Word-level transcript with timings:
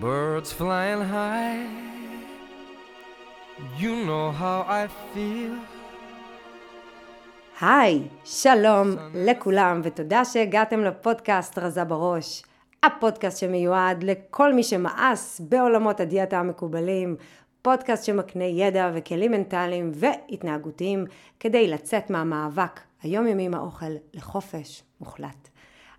Birds 0.00 0.52
flying 0.52 1.00
high. 1.00 1.64
You 3.78 4.04
know 4.04 4.30
how 4.30 4.60
I 4.68 4.88
feel. 5.14 5.56
היי, 7.60 8.02
שלום 8.24 8.88
לכולם 9.14 9.80
ותודה 9.84 10.24
שהגעתם 10.24 10.84
לפודקאסט 10.84 11.58
רזה 11.58 11.84
בראש. 11.84 12.42
הפודקאסט 12.82 13.38
שמיועד 13.38 14.02
לכל 14.02 14.54
מי 14.54 14.62
שמאס 14.62 15.40
בעולמות 15.40 16.00
הדיאטה 16.00 16.38
המקובלים, 16.38 17.16
פודקאסט 17.62 18.04
שמקנה 18.04 18.44
ידע 18.44 18.90
וכלים 18.94 19.30
מנטליים 19.30 19.92
והתנהגותיים 19.94 21.04
כדי 21.40 21.68
לצאת 21.68 22.10
מהמאבק 22.10 22.80
היומיומי 23.02 23.46
עם 23.46 23.54
האוכל 23.54 23.92
לחופש 24.14 24.82
מוחלט. 25.00 25.48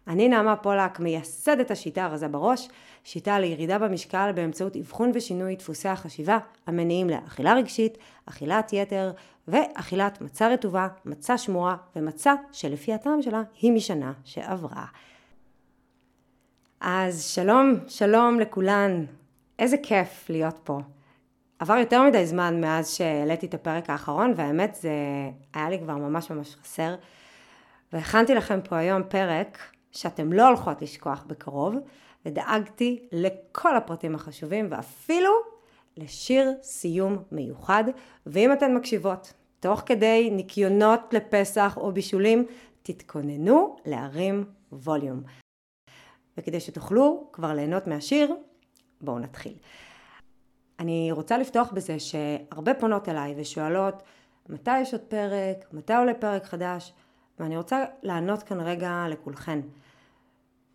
אני 0.08 0.30
נעמה 0.30 0.56
פולק, 0.56 1.00
מייסדת 1.00 1.72
השיטה 1.72 2.06
הרזה 2.06 2.28
בראש, 2.28 2.70
שיטה 3.04 3.40
לירידה 3.40 3.80
במשקל 3.80 4.32
באמצעות 4.36 4.76
אבחון 4.76 5.12
ושינוי 5.14 5.56
דפוסי 5.56 5.88
החשיבה 5.88 6.38
המניעים 6.68 7.10
לאכילה 7.10 7.54
רגשית, 7.54 7.98
אכילת 8.26 8.74
יתר 8.74 9.12
ואכילת 9.48 10.22
מצה 10.22 10.48
רטובה, 10.48 10.88
מצה 11.06 11.38
שמורה 11.38 11.76
ומצה 11.96 12.34
שלפי 12.52 12.94
הטעם 12.94 13.22
שלה 13.22 13.42
היא 13.62 13.72
משנה 13.72 14.14
שעברה. 14.24 14.86
אז 16.82 17.24
שלום, 17.24 17.74
שלום 17.88 18.40
לכולן. 18.40 19.06
איזה 19.60 19.78
כיף 19.84 20.30
להיות 20.30 20.60
פה. 20.64 20.80
עבר 21.60 21.76
יותר 21.76 22.04
מדי 22.04 22.26
זמן 22.26 22.62
מאז 22.62 22.90
שהעליתי 22.90 23.46
את 23.46 23.54
הפרק 23.54 23.90
האחרון, 23.90 24.34
והאמת 24.36 24.76
זה 24.76 24.92
היה 25.54 25.70
לי 25.70 25.80
כבר 25.80 25.96
ממש 25.96 26.32
ממש 26.32 26.56
חסר. 26.56 26.96
והכנתי 27.94 28.36
לכם 28.36 28.60
פה 28.62 28.78
היום 28.78 29.02
פרק 29.10 29.58
שאתם 29.92 30.34
לא 30.34 30.48
הולכות 30.48 30.82
לשכוח 30.82 31.24
בקרוב, 31.28 31.76
ודאגתי 32.26 33.08
לכל 33.12 33.76
הפרטים 33.76 34.16
החשובים, 34.16 34.68
ואפילו 34.70 35.32
לשיר 35.98 36.54
סיום 36.62 37.18
מיוחד. 37.32 37.84
ואם 38.26 38.54
אתן 38.54 38.76
מקשיבות 38.76 39.34
תוך 39.60 39.84
כדי 39.86 40.30
ניקיונות 40.32 41.14
לפסח 41.14 41.78
או 41.78 41.92
בישולים, 41.92 42.46
תתכוננו 42.84 43.76
להרים 43.86 44.46
ווליום. 44.72 45.24
וכדי 46.38 46.60
שתוכלו 46.60 47.30
כבר 47.34 47.54
ליהנות 47.54 47.88
מהשיר, 47.88 48.36
בואו 49.02 49.20
נתחיל. 49.20 49.54
אני 50.80 51.10
רוצה 51.12 51.38
לפתוח 51.38 51.72
בזה 51.72 52.00
שהרבה 52.00 52.74
פונות 52.74 53.10
אליי 53.10 53.34
ושואלות 53.38 54.04
מתי 54.50 54.80
יש 54.80 54.94
עוד 54.94 55.02
פרק, 55.02 55.74
מתי 55.74 55.94
עולה 55.94 56.14
פרק 56.14 56.46
חדש, 56.46 56.94
ואני 57.40 57.58
רוצה 57.58 57.86
לענות 58.04 58.44
כאן 58.44 58.60
רגע 58.60 59.06
לכולכן. 59.10 59.60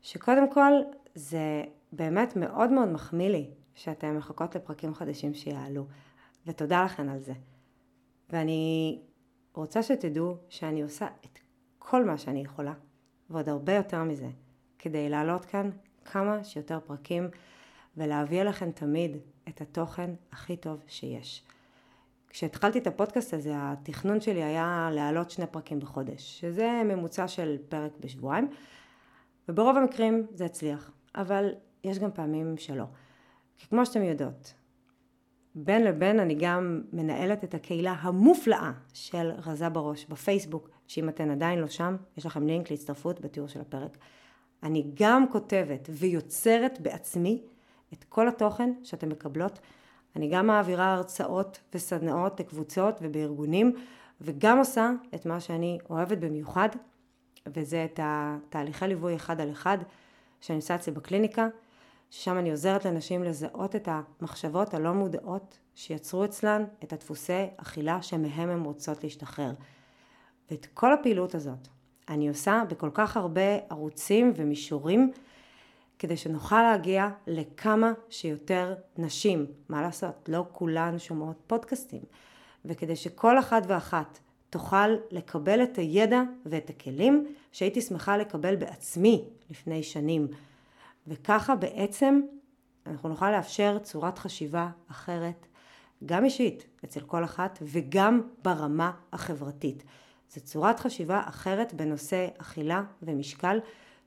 שקודם 0.02 0.52
כל 0.52 0.72
זה 1.14 1.64
באמת 1.92 2.36
מאוד 2.36 2.70
מאוד 2.70 2.88
מחמיא 2.88 3.28
לי 3.28 3.50
שאתן 3.74 4.16
מחכות 4.16 4.54
לפרקים 4.56 4.94
חדשים 4.94 5.34
שיעלו, 5.34 5.86
ותודה 6.46 6.84
לכן 6.84 7.08
על 7.08 7.18
זה. 7.18 7.32
ואני 8.30 8.98
רוצה 9.54 9.82
שתדעו 9.82 10.36
שאני 10.48 10.82
עושה 10.82 11.06
את 11.06 11.38
כל 11.78 12.04
מה 12.04 12.18
שאני 12.18 12.40
יכולה, 12.40 12.72
ועוד 13.30 13.48
הרבה 13.48 13.74
יותר 13.74 14.02
מזה, 14.02 14.28
כדי 14.78 15.08
להעלות 15.08 15.44
כאן 15.44 15.70
כמה 16.04 16.44
שיותר 16.44 16.80
פרקים 16.80 17.28
ולהביא 17.96 18.40
אליכם 18.40 18.70
תמיד 18.70 19.16
את 19.48 19.60
התוכן 19.60 20.10
הכי 20.32 20.56
טוב 20.56 20.82
שיש. 20.86 21.44
כשהתחלתי 22.32 22.78
את 22.78 22.86
הפודקאסט 22.86 23.34
הזה, 23.34 23.52
התכנון 23.54 24.20
שלי 24.20 24.42
היה 24.42 24.88
להעלות 24.92 25.30
שני 25.30 25.46
פרקים 25.46 25.80
בחודש, 25.80 26.40
שזה 26.40 26.82
ממוצע 26.84 27.28
של 27.28 27.56
פרק 27.68 27.92
בשבועיים, 28.00 28.48
וברוב 29.48 29.76
המקרים 29.76 30.26
זה 30.34 30.44
הצליח, 30.44 30.90
אבל 31.14 31.54
יש 31.84 31.98
גם 31.98 32.10
פעמים 32.12 32.56
שלא. 32.56 32.84
כי 33.58 33.66
כמו 33.68 33.86
שאתם 33.86 34.02
יודעות, 34.02 34.54
בין 35.54 35.84
לבין 35.84 36.20
אני 36.20 36.34
גם 36.34 36.82
מנהלת 36.92 37.44
את 37.44 37.54
הקהילה 37.54 37.92
המופלאה 38.00 38.72
של 38.94 39.30
רזה 39.46 39.68
בראש 39.68 40.06
בפייסבוק, 40.06 40.70
שאם 40.86 41.08
אתן 41.08 41.30
עדיין 41.30 41.58
לא 41.58 41.66
שם, 41.66 41.96
יש 42.16 42.26
לכם 42.26 42.46
לינק 42.46 42.70
להצטרפות 42.70 43.20
בתיאור 43.20 43.48
של 43.48 43.60
הפרק. 43.60 43.98
אני 44.62 44.90
גם 44.94 45.24
כותבת 45.32 45.88
ויוצרת 45.92 46.80
בעצמי 46.80 47.42
את 47.92 48.04
כל 48.04 48.28
התוכן 48.28 48.72
שאתן 48.82 49.08
מקבלות. 49.08 49.58
אני 50.16 50.28
גם 50.28 50.46
מעבירה 50.46 50.94
הרצאות 50.94 51.60
וסדנאות 51.74 52.40
לקבוצות 52.40 52.98
ובארגונים, 53.02 53.76
וגם 54.20 54.58
עושה 54.58 54.90
את 55.14 55.26
מה 55.26 55.40
שאני 55.40 55.78
אוהבת 55.90 56.18
במיוחד, 56.18 56.68
וזה 57.46 57.84
את 57.84 58.00
התהליכי 58.02 58.86
ליווי 58.86 59.16
אחד 59.16 59.40
על 59.40 59.50
אחד 59.50 59.78
שאני 60.40 60.56
עושה 60.56 60.74
אצלי 60.74 60.92
בקליניקה, 60.92 61.48
ששם 62.10 62.38
אני 62.38 62.50
עוזרת 62.50 62.84
לנשים 62.84 63.24
לזהות 63.24 63.76
את 63.76 63.88
המחשבות 63.90 64.74
הלא 64.74 64.92
מודעות 64.92 65.58
שיצרו 65.74 66.24
אצלן 66.24 66.64
את 66.84 66.92
הדפוסי 66.92 67.46
אכילה 67.56 68.02
שמהם 68.02 68.48
הן 68.50 68.62
רוצות 68.62 69.04
להשתחרר. 69.04 69.52
ואת 70.50 70.66
כל 70.74 70.92
הפעילות 70.92 71.34
הזאת 71.34 71.68
אני 72.08 72.28
עושה 72.28 72.62
בכל 72.68 72.90
כך 72.94 73.16
הרבה 73.16 73.56
ערוצים 73.70 74.32
ומישורים 74.36 75.12
כדי 76.02 76.16
שנוכל 76.16 76.62
להגיע 76.62 77.08
לכמה 77.26 77.92
שיותר 78.10 78.74
נשים. 78.98 79.46
מה 79.68 79.82
לעשות? 79.82 80.28
לא 80.28 80.44
כולן 80.52 80.98
שומעות 80.98 81.36
פודקאסטים. 81.46 82.02
וכדי 82.64 82.96
שכל 82.96 83.38
אחת 83.38 83.62
ואחת 83.66 84.18
תוכל 84.50 84.88
לקבל 85.10 85.62
את 85.62 85.78
הידע 85.78 86.22
ואת 86.46 86.70
הכלים 86.70 87.34
שהייתי 87.52 87.80
שמחה 87.80 88.16
לקבל 88.16 88.56
בעצמי 88.56 89.24
לפני 89.50 89.82
שנים. 89.82 90.28
וככה 91.06 91.54
בעצם 91.56 92.20
אנחנו 92.86 93.08
נוכל 93.08 93.30
לאפשר 93.30 93.78
צורת 93.78 94.18
חשיבה 94.18 94.68
אחרת, 94.90 95.46
גם 96.06 96.24
אישית 96.24 96.66
אצל 96.84 97.00
כל 97.00 97.24
אחת 97.24 97.58
וגם 97.62 98.22
ברמה 98.42 98.92
החברתית. 99.12 99.84
זו 100.30 100.40
צורת 100.40 100.80
חשיבה 100.80 101.22
אחרת 101.26 101.74
בנושא 101.74 102.26
אכילה 102.38 102.82
ומשקל 103.02 103.58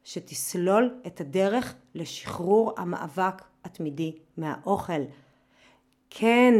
שתסלול 0.06 1.00
את 1.08 1.22
הדרך 1.22 1.76
לשחרור 1.96 2.74
המאבק 2.78 3.42
התמידי 3.64 4.16
מהאוכל. 4.38 5.02
כן, 6.10 6.54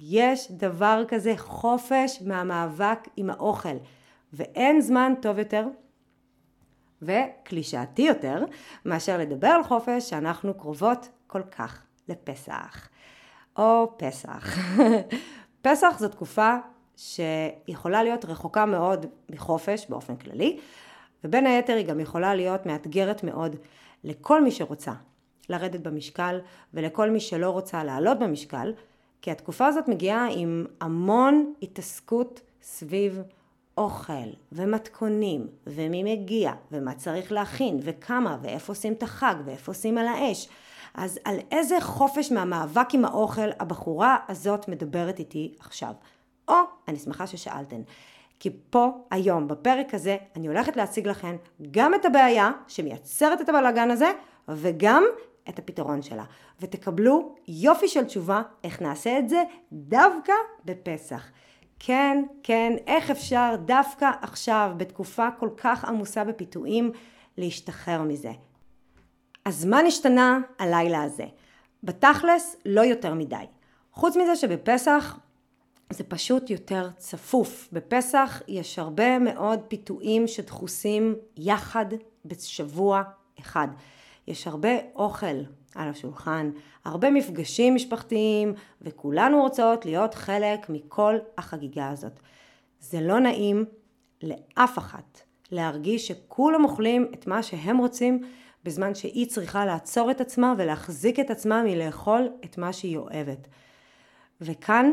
יש 0.00 0.52
דבר 0.52 1.04
כזה 1.08 1.34
חופש 1.36 2.22
מהמאבק 2.26 2.98
עם 3.16 3.30
האוכל, 3.30 3.76
ואין 4.32 4.80
זמן 4.80 5.12
טוב 5.22 5.38
יותר 5.38 5.66
וקלישאתי 7.02 8.02
יותר 8.02 8.44
מאשר 8.84 9.18
לדבר 9.18 9.48
על 9.48 9.62
חופש 9.64 10.10
שאנחנו 10.10 10.54
קרובות 10.54 11.08
כל 11.26 11.42
כך 11.42 11.82
לפסח. 12.08 12.88
או 13.56 13.92
פסח. 13.96 14.58
פסח 15.62 15.96
זו 15.98 16.08
תקופה 16.08 16.56
שיכולה 16.96 18.02
להיות 18.02 18.24
רחוקה 18.24 18.66
מאוד 18.66 19.06
מחופש 19.28 19.86
באופן 19.88 20.16
כללי, 20.16 20.58
ובין 21.24 21.46
היתר 21.46 21.72
היא 21.72 21.86
גם 21.86 22.00
יכולה 22.00 22.34
להיות 22.34 22.66
מאתגרת 22.66 23.24
מאוד 23.24 23.56
לכל 24.04 24.44
מי 24.44 24.50
שרוצה 24.50 24.92
לרדת 25.48 25.80
במשקל 25.80 26.40
ולכל 26.74 27.10
מי 27.10 27.20
שלא 27.20 27.50
רוצה 27.50 27.84
לעלות 27.84 28.18
במשקל, 28.18 28.72
כי 29.22 29.30
התקופה 29.30 29.66
הזאת 29.66 29.88
מגיעה 29.88 30.26
עם 30.30 30.66
המון 30.80 31.52
התעסקות 31.62 32.40
סביב 32.62 33.22
אוכל 33.78 34.30
ומתכונים 34.52 35.46
ומי 35.66 36.02
מגיע 36.02 36.52
ומה 36.72 36.94
צריך 36.94 37.32
להכין 37.32 37.80
וכמה 37.82 38.38
ואיפה 38.42 38.72
עושים 38.72 38.92
את 38.92 39.02
החג 39.02 39.34
ואיפה 39.44 39.72
עושים 39.72 39.98
על 39.98 40.06
האש. 40.06 40.48
אז 40.94 41.18
על 41.24 41.36
איזה 41.50 41.80
חופש 41.80 42.32
מהמאבק 42.32 42.88
עם 42.92 43.04
האוכל 43.04 43.50
הבחורה 43.60 44.16
הזאת 44.28 44.68
מדברת 44.68 45.18
איתי 45.18 45.54
עכשיו. 45.60 45.92
או, 46.48 46.54
אני 46.88 46.98
שמחה 46.98 47.26
ששאלתן. 47.26 47.82
כי 48.40 48.50
פה, 48.70 48.90
היום, 49.10 49.48
בפרק 49.48 49.94
הזה, 49.94 50.16
אני 50.36 50.46
הולכת 50.46 50.76
להציג 50.76 51.08
לכם 51.08 51.36
גם 51.70 51.94
את 51.94 52.04
הבעיה 52.04 52.50
שמייצרת 52.68 53.40
את 53.40 53.48
הבלאגן 53.48 53.90
הזה, 53.90 54.12
וגם 54.48 55.04
את 55.48 55.58
הפתרון 55.58 56.02
שלה. 56.02 56.24
ותקבלו 56.60 57.34
יופי 57.48 57.88
של 57.88 58.04
תשובה 58.04 58.42
איך 58.64 58.82
נעשה 58.82 59.18
את 59.18 59.28
זה 59.28 59.42
דווקא 59.72 60.32
בפסח. 60.64 61.30
כן, 61.78 62.24
כן, 62.42 62.72
איך 62.86 63.10
אפשר 63.10 63.54
דווקא 63.64 64.10
עכשיו, 64.22 64.70
בתקופה 64.76 65.28
כל 65.38 65.50
כך 65.56 65.84
עמוסה 65.84 66.24
בפיתויים, 66.24 66.92
להשתחרר 67.38 68.02
מזה. 68.02 68.32
אז 69.44 69.64
מה 69.64 69.82
נשתנה 69.82 70.40
הלילה 70.58 71.02
הזה? 71.02 71.24
בתכלס, 71.82 72.56
לא 72.66 72.80
יותר 72.80 73.14
מדי. 73.14 73.44
חוץ 73.92 74.16
מזה 74.16 74.36
שבפסח 74.36 75.18
זה 75.90 76.04
פשוט 76.04 76.50
יותר 76.50 76.88
צפוף. 76.96 77.68
בפסח 77.72 78.42
יש 78.48 78.78
הרבה 78.78 79.18
מאוד 79.18 79.60
פיתויים 79.68 80.26
שדחוסים 80.26 81.14
יחד 81.36 81.86
בשבוע 82.24 83.02
אחד. 83.40 83.68
יש 84.26 84.46
הרבה 84.46 84.68
אוכל 84.94 85.26
על 85.74 85.88
השולחן, 85.88 86.50
הרבה 86.84 87.10
מפגשים 87.10 87.74
משפחתיים, 87.74 88.54
וכולנו 88.82 89.40
רוצות 89.40 89.84
להיות 89.86 90.14
חלק 90.14 90.70
מכל 90.70 91.14
החגיגה 91.38 91.88
הזאת. 91.88 92.20
זה 92.80 93.00
לא 93.00 93.18
נעים 93.18 93.64
לאף 94.22 94.78
אחת 94.78 95.20
להרגיש 95.52 96.08
שכולם 96.08 96.64
אוכלים 96.64 97.06
את 97.14 97.26
מה 97.26 97.42
שהם 97.42 97.78
רוצים, 97.78 98.22
בזמן 98.64 98.94
שהיא 98.94 99.26
צריכה 99.26 99.66
לעצור 99.66 100.10
את 100.10 100.20
עצמה 100.20 100.54
ולהחזיק 100.58 101.20
את 101.20 101.30
עצמה 101.30 101.62
מלאכול 101.62 102.28
את 102.44 102.58
מה 102.58 102.72
שהיא 102.72 102.96
אוהבת. 102.96 103.48
וכאן 104.40 104.90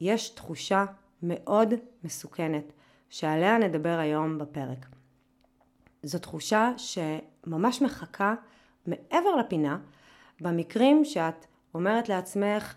יש 0.00 0.30
תחושה 0.30 0.84
מאוד 1.22 1.74
מסוכנת, 2.04 2.72
שעליה 3.08 3.58
נדבר 3.58 3.98
היום 3.98 4.38
בפרק. 4.38 4.86
זו 6.02 6.18
תחושה 6.18 6.72
שממש 6.76 7.82
מחכה 7.82 8.34
מעבר 8.86 9.36
לפינה, 9.36 9.78
במקרים 10.40 11.04
שאת 11.04 11.46
אומרת 11.74 12.08
לעצמך, 12.08 12.74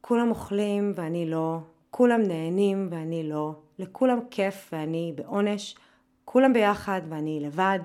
כולם 0.00 0.30
אוכלים 0.30 0.92
ואני 0.96 1.30
לא, 1.30 1.58
כולם 1.90 2.22
נהנים 2.22 2.88
ואני 2.90 3.28
לא, 3.28 3.54
לכולם 3.78 4.18
כיף 4.30 4.70
ואני 4.72 5.12
בעונש, 5.16 5.76
כולם 6.24 6.52
ביחד 6.52 7.00
ואני 7.08 7.40
לבד, 7.40 7.78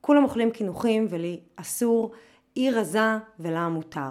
כולם 0.00 0.24
אוכלים 0.24 0.50
קינוחים 0.50 1.06
ולי 1.10 1.40
אסור, 1.56 2.12
היא 2.54 2.70
רזה 2.70 3.16
ולה 3.38 3.68
מותר. 3.68 4.10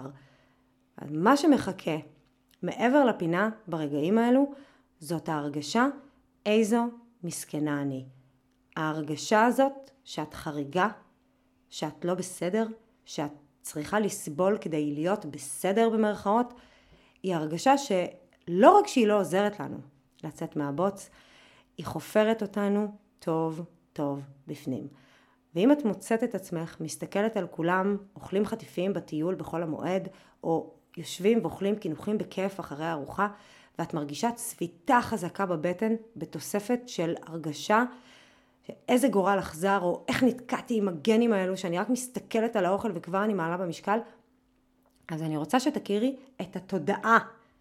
מה 1.10 1.36
שמחכה 1.36 1.96
מעבר 2.62 3.04
לפינה 3.04 3.50
ברגעים 3.66 4.18
האלו, 4.18 4.52
זאת 4.98 5.28
ההרגשה 5.28 5.86
איזו 6.46 6.84
מסכנה 7.22 7.82
אני. 7.82 8.04
ההרגשה 8.76 9.44
הזאת 9.44 9.90
שאת 10.04 10.34
חריגה, 10.34 10.88
שאת 11.68 12.04
לא 12.04 12.14
בסדר, 12.14 12.66
שאת 13.04 13.32
צריכה 13.62 14.00
לסבול 14.00 14.58
כדי 14.60 14.94
להיות 14.94 15.26
בסדר 15.26 15.90
במרכאות, 15.90 16.54
היא 17.22 17.34
הרגשה 17.34 17.78
שלא 17.78 18.78
רק 18.78 18.86
שהיא 18.86 19.06
לא 19.06 19.20
עוזרת 19.20 19.60
לנו 19.60 19.78
לצאת 20.24 20.56
מהבוץ, 20.56 21.10
היא 21.78 21.86
חופרת 21.86 22.42
אותנו 22.42 22.92
טוב 23.18 23.64
טוב 23.92 24.20
בפנים. 24.46 24.88
ואם 25.54 25.72
את 25.72 25.84
מוצאת 25.84 26.24
את 26.24 26.34
עצמך 26.34 26.76
מסתכלת 26.80 27.36
על 27.36 27.46
כולם 27.46 27.96
אוכלים 28.16 28.46
חטיפים 28.46 28.92
בטיול 28.92 29.34
בחול 29.34 29.62
המועד, 29.62 30.08
או 30.44 30.74
יושבים 30.96 31.38
ואוכלים 31.42 31.76
קינוחים 31.76 32.18
בכיף 32.18 32.60
אחרי 32.60 32.84
הארוחה, 32.84 33.28
ואת 33.78 33.94
מרגישה 33.94 34.32
צביטה 34.32 35.00
חזקה 35.02 35.46
בבטן 35.46 35.94
בתוספת 36.16 36.80
של 36.86 37.14
הרגשה 37.26 37.84
איזה 38.88 39.08
גורל 39.08 39.38
אכזר, 39.38 39.78
או 39.82 40.04
איך 40.08 40.22
נתקעתי 40.22 40.78
עם 40.78 40.88
הגנים 40.88 41.32
האלו, 41.32 41.56
שאני 41.56 41.78
רק 41.78 41.88
מסתכלת 41.90 42.56
על 42.56 42.64
האוכל 42.64 42.90
וכבר 42.94 43.24
אני 43.24 43.34
מעלה 43.34 43.56
במשקל, 43.56 43.98
אז 45.08 45.22
אני 45.22 45.36
רוצה 45.36 45.60
שתכירי 45.60 46.16
את 46.40 46.56
התודעה 46.56 47.18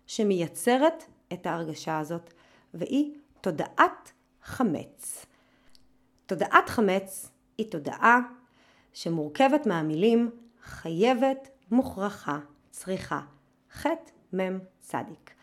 שמייצרת 0.07 1.03
את 1.33 1.45
ההרגשה 1.45 1.99
הזאת, 1.99 2.33
והיא 2.73 3.13
תודעת 3.41 4.11
חמץ. 4.43 5.25
תודעת 6.25 6.69
חמץ 6.69 7.31
היא 7.57 7.71
תודעה 7.71 8.19
שמורכבת 8.93 9.65
מהמילים 9.65 10.31
חייבת, 10.63 11.49
מוכרחה, 11.71 12.39
צריכה, 12.79 13.21
חטא, 13.71 14.11
מ', 14.35 14.59
צדיק. 14.79 15.33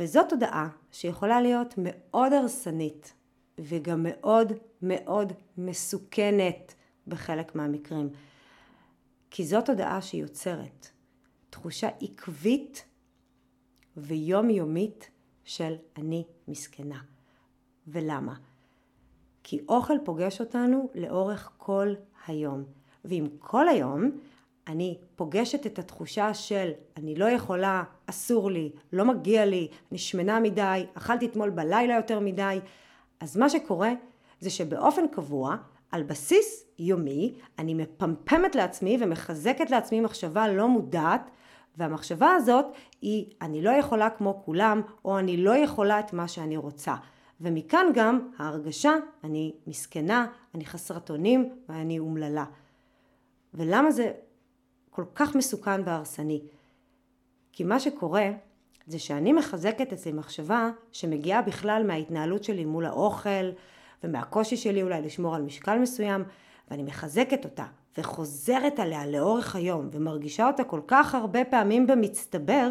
וזו 0.00 0.20
תודעה 0.28 0.68
שיכולה 0.92 1.40
להיות 1.40 1.74
מאוד 1.78 2.32
הרסנית 2.32 3.14
וגם 3.58 4.00
מאוד 4.08 4.52
מאוד 4.82 5.32
מסוכנת 5.58 6.74
בחלק 7.06 7.54
מהמקרים. 7.54 8.08
כי 9.30 9.46
זו 9.46 9.60
תודעה 9.60 10.02
שיוצרת 10.02 10.88
תחושה 11.50 11.88
עקבית 12.00 12.84
ויומיומית 13.96 15.10
של 15.44 15.74
אני 15.96 16.24
מסכנה. 16.48 17.00
ולמה? 17.86 18.34
כי 19.42 19.60
אוכל 19.68 19.96
פוגש 20.04 20.40
אותנו 20.40 20.90
לאורך 20.94 21.52
כל 21.56 21.94
היום. 22.26 22.64
ואם 23.04 23.26
כל 23.38 23.68
היום 23.68 24.10
אני 24.68 24.98
פוגשת 25.16 25.66
את 25.66 25.78
התחושה 25.78 26.34
של 26.34 26.70
אני 26.96 27.14
לא 27.14 27.24
יכולה, 27.24 27.82
אסור 28.06 28.50
לי, 28.50 28.72
לא 28.92 29.04
מגיע 29.04 29.44
לי, 29.44 29.68
אני 29.90 29.98
שמנה 29.98 30.40
מדי, 30.40 30.86
אכלתי 30.94 31.26
אתמול 31.26 31.50
בלילה 31.50 31.94
יותר 31.94 32.20
מדי, 32.20 32.58
אז 33.20 33.36
מה 33.36 33.50
שקורה 33.50 33.92
זה 34.40 34.50
שבאופן 34.50 35.08
קבוע, 35.08 35.56
על 35.92 36.02
בסיס 36.02 36.66
יומי, 36.78 37.34
אני 37.58 37.74
מפמפמת 37.74 38.54
לעצמי 38.54 38.98
ומחזקת 39.00 39.70
לעצמי 39.70 40.00
מחשבה 40.00 40.48
לא 40.48 40.68
מודעת, 40.68 41.30
והמחשבה 41.76 42.30
הזאת 42.30 42.66
היא 43.02 43.32
אני 43.42 43.62
לא 43.62 43.70
יכולה 43.70 44.10
כמו 44.10 44.42
כולם, 44.44 44.80
או 45.04 45.18
אני 45.18 45.36
לא 45.36 45.56
יכולה 45.56 46.00
את 46.00 46.12
מה 46.12 46.28
שאני 46.28 46.56
רוצה. 46.56 46.94
ומכאן 47.40 47.86
גם 47.94 48.30
ההרגשה, 48.38 48.92
אני 49.24 49.54
מסכנה, 49.66 50.26
אני 50.54 50.64
חסרת 50.64 51.10
אונים 51.10 51.54
ואני 51.68 51.98
אומללה. 51.98 52.44
ולמה 53.54 53.90
זה 53.90 54.12
כל 54.96 55.04
כך 55.14 55.36
מסוכן 55.36 55.80
והרסני? 55.84 56.42
כי 57.52 57.64
מה 57.64 57.80
שקורה 57.80 58.30
זה 58.86 58.98
שאני 58.98 59.32
מחזקת 59.32 59.92
אצלי 59.92 60.12
מחשבה 60.12 60.70
שמגיעה 60.92 61.42
בכלל 61.42 61.82
מההתנהלות 61.86 62.44
שלי 62.44 62.64
מול 62.64 62.86
האוכל 62.86 63.50
ומהקושי 64.04 64.56
שלי 64.56 64.82
אולי 64.82 65.02
לשמור 65.02 65.36
על 65.36 65.42
משקל 65.42 65.78
מסוים 65.78 66.24
ואני 66.70 66.82
מחזקת 66.82 67.44
אותה 67.44 67.64
וחוזרת 67.98 68.78
עליה 68.78 69.06
לאורך 69.06 69.56
היום 69.56 69.88
ומרגישה 69.92 70.46
אותה 70.46 70.64
כל 70.64 70.80
כך 70.86 71.14
הרבה 71.14 71.44
פעמים 71.44 71.86
במצטבר 71.86 72.70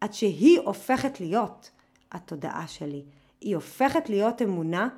עד 0.00 0.12
שהיא 0.12 0.60
הופכת 0.60 1.20
להיות 1.20 1.70
התודעה 2.12 2.68
שלי. 2.68 3.04
היא 3.40 3.54
הופכת 3.54 4.08
להיות 4.08 4.42
אמונה 4.42 4.88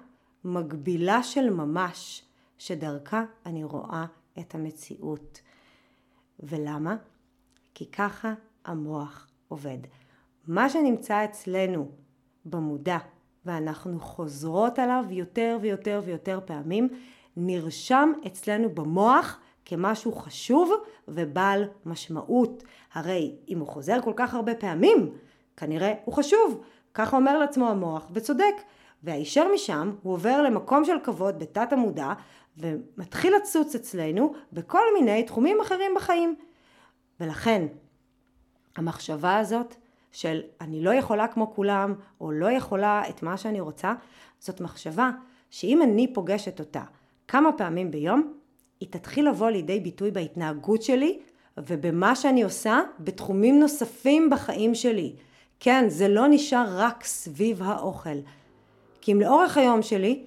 מגבילה 0.44 1.22
של 1.22 1.50
ממש 1.50 2.22
שדרכה 2.58 3.24
אני 3.46 3.64
רואה 3.64 4.04
את 4.38 4.54
המציאות. 4.54 5.40
ולמה? 6.40 6.96
כי 7.74 7.90
ככה 7.90 8.34
המוח 8.64 9.26
עובד. 9.48 9.78
מה 10.46 10.68
שנמצא 10.68 11.24
אצלנו 11.24 11.88
במודע 12.44 12.98
ואנחנו 13.46 14.00
חוזרות 14.00 14.78
עליו 14.78 15.04
יותר 15.10 15.58
ויותר 15.60 16.02
ויותר 16.04 16.40
פעמים, 16.44 16.88
נרשם 17.36 18.12
אצלנו 18.26 18.68
במוח 18.74 19.40
כמשהו 19.64 20.12
חשוב 20.12 20.72
ובעל 21.08 21.64
משמעות. 21.86 22.64
הרי 22.92 23.36
אם 23.48 23.58
הוא 23.58 23.68
חוזר 23.68 24.00
כל 24.02 24.12
כך 24.16 24.34
הרבה 24.34 24.54
פעמים, 24.54 25.10
כנראה 25.56 25.94
הוא 26.04 26.14
חשוב. 26.14 26.62
ככה 26.94 27.16
אומר 27.16 27.38
לעצמו 27.38 27.68
המוח, 27.68 28.06
וצודק. 28.12 28.54
והישר 29.02 29.46
משם 29.54 29.92
הוא 30.02 30.12
עובר 30.12 30.42
למקום 30.42 30.84
של 30.84 30.96
כבוד 31.02 31.38
בתת 31.38 31.72
המודע 31.72 32.12
ומתחיל 32.58 33.36
לצוץ 33.36 33.74
אצלנו 33.74 34.34
בכל 34.52 34.82
מיני 34.98 35.22
תחומים 35.22 35.60
אחרים 35.60 35.92
בחיים. 35.96 36.34
ולכן 37.20 37.66
המחשבה 38.76 39.38
הזאת 39.38 39.74
של 40.12 40.40
אני 40.60 40.82
לא 40.82 40.94
יכולה 40.94 41.28
כמו 41.28 41.54
כולם, 41.54 41.94
או 42.20 42.32
לא 42.32 42.50
יכולה 42.50 43.02
את 43.08 43.22
מה 43.22 43.36
שאני 43.36 43.60
רוצה, 43.60 43.94
זאת 44.40 44.60
מחשבה 44.60 45.10
שאם 45.50 45.82
אני 45.82 46.14
פוגשת 46.14 46.60
אותה 46.60 46.82
כמה 47.28 47.52
פעמים 47.52 47.90
ביום, 47.90 48.32
היא 48.80 48.88
תתחיל 48.90 49.28
לבוא 49.28 49.50
לידי 49.50 49.80
ביטוי 49.80 50.10
בהתנהגות 50.10 50.82
שלי 50.82 51.18
ובמה 51.58 52.16
שאני 52.16 52.42
עושה 52.42 52.80
בתחומים 53.00 53.60
נוספים 53.60 54.30
בחיים 54.30 54.74
שלי. 54.74 55.14
כן, 55.60 55.84
זה 55.88 56.08
לא 56.08 56.26
נשאר 56.28 56.66
רק 56.68 57.04
סביב 57.04 57.62
האוכל. 57.62 58.18
כי 59.00 59.12
אם 59.12 59.20
לאורך 59.20 59.56
היום 59.56 59.82
שלי 59.82 60.24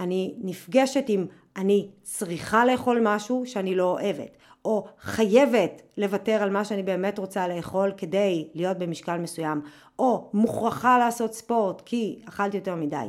אני 0.00 0.34
נפגשת 0.38 1.04
עם 1.08 1.26
אני 1.56 1.90
צריכה 2.02 2.64
לאכול 2.64 3.00
משהו 3.02 3.46
שאני 3.46 3.74
לא 3.74 3.90
אוהבת, 3.90 4.36
או 4.64 4.86
חייבת 5.00 5.82
לוותר 5.96 6.42
על 6.42 6.50
מה 6.50 6.64
שאני 6.64 6.82
באמת 6.82 7.18
רוצה 7.18 7.48
לאכול 7.48 7.92
כדי 7.96 8.48
להיות 8.54 8.78
במשקל 8.78 9.18
מסוים, 9.18 9.60
או 9.98 10.30
מוכרחה 10.34 10.98
לעשות 10.98 11.34
ספורט 11.34 11.80
כי 11.80 12.20
אכלתי 12.28 12.56
יותר 12.56 12.74
מדי. 12.74 13.06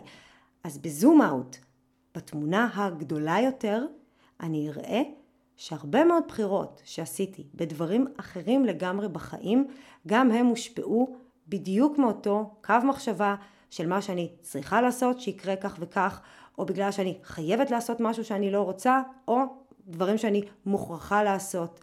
אז 0.63 0.77
בזום 0.77 1.21
אאוט, 1.21 1.57
בתמונה 2.15 2.69
הגדולה 2.73 3.37
יותר, 3.39 3.85
אני 4.41 4.69
אראה 4.69 5.01
שהרבה 5.55 6.03
מאוד 6.03 6.23
בחירות 6.27 6.81
שעשיתי 6.85 7.43
בדברים 7.55 8.07
אחרים 8.17 8.65
לגמרי 8.65 9.07
בחיים, 9.07 9.67
גם 10.07 10.31
הם 10.31 10.45
הושפעו 10.45 11.15
בדיוק 11.47 11.97
מאותו 11.97 12.51
קו 12.63 12.75
מחשבה 12.83 13.35
של 13.69 13.87
מה 13.87 14.01
שאני 14.01 14.29
צריכה 14.41 14.81
לעשות 14.81 15.19
שיקרה 15.19 15.55
כך 15.55 15.77
וכך, 15.79 16.21
או 16.61 16.65
בגלל 16.65 16.91
שאני 16.91 17.17
חייבת 17.23 17.71
לעשות 17.71 17.97
משהו 17.99 18.25
שאני 18.25 18.51
לא 18.51 18.61
רוצה, 18.61 19.01
או 19.27 19.37
דברים 19.87 20.17
שאני 20.17 20.41
מוכרחה 20.65 21.23
לעשות. 21.23 21.79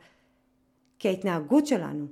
כי 0.99 1.09
ההתנהגות 1.09 1.67
שלנו, 1.67 2.07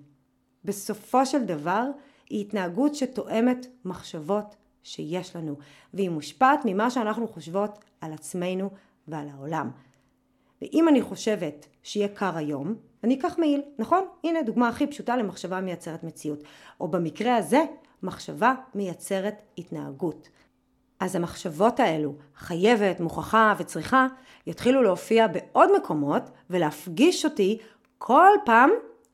בסופו 0.64 1.26
של 1.26 1.44
דבר, 1.44 1.84
היא 2.30 2.40
התנהגות 2.40 2.94
שתואמת 2.94 3.66
מחשבות 3.84 4.56
שיש 4.82 5.36
לנו, 5.36 5.56
והיא 5.94 6.10
מושפעת 6.10 6.60
ממה 6.64 6.90
שאנחנו 6.90 7.28
חושבות 7.28 7.78
על 8.00 8.12
עצמנו 8.12 8.70
ועל 9.08 9.28
העולם. 9.28 9.70
ואם 10.62 10.88
אני 10.88 11.02
חושבת 11.02 11.66
שיהיה 11.82 12.08
קר 12.08 12.36
היום, 12.36 12.74
אני 13.04 13.18
אקח 13.18 13.38
מעיל, 13.38 13.62
נכון? 13.78 14.04
הנה 14.24 14.42
דוגמה 14.42 14.68
הכי 14.68 14.86
פשוטה 14.86 15.16
למחשבה 15.16 15.60
מייצרת 15.60 16.04
מציאות. 16.04 16.42
או 16.80 16.88
במקרה 16.88 17.36
הזה, 17.36 17.64
מחשבה 18.02 18.54
מייצרת 18.74 19.42
התנהגות. 19.58 20.28
אז 21.00 21.16
המחשבות 21.16 21.80
האלו, 21.80 22.14
חייבת, 22.36 23.00
מוכרחה 23.00 23.54
וצריכה, 23.58 24.06
יתחילו 24.46 24.82
להופיע 24.82 25.26
בעוד 25.26 25.70
מקומות 25.76 26.22
ולהפגיש 26.50 27.24
אותי 27.24 27.58
כל 27.98 28.28
פעם 28.44 28.70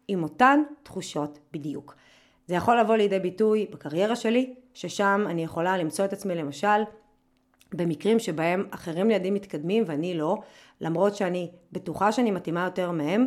עם 0.09 0.23
אותן 0.23 0.63
תחושות 0.83 1.39
בדיוק. 1.53 1.95
זה 2.47 2.55
יכול 2.55 2.81
לבוא 2.81 2.97
לידי 2.97 3.19
ביטוי 3.19 3.67
בקריירה 3.73 4.17
שלי, 4.17 4.55
ששם 4.75 5.25
אני 5.27 5.45
יכולה 5.45 5.79
למצוא 5.79 6.05
את 6.05 6.13
עצמי 6.13 6.35
למשל 6.35 6.83
במקרים 7.75 8.19
שבהם 8.19 8.67
אחרים 8.71 9.09
לידי 9.09 9.31
מתקדמים 9.31 9.85
ואני 9.87 10.15
לא, 10.15 10.37
למרות 10.81 11.17
שאני 11.17 11.51
בטוחה 11.73 12.13
שאני 12.13 12.31
מתאימה 12.31 12.65
יותר 12.65 12.91
מהם, 12.91 13.27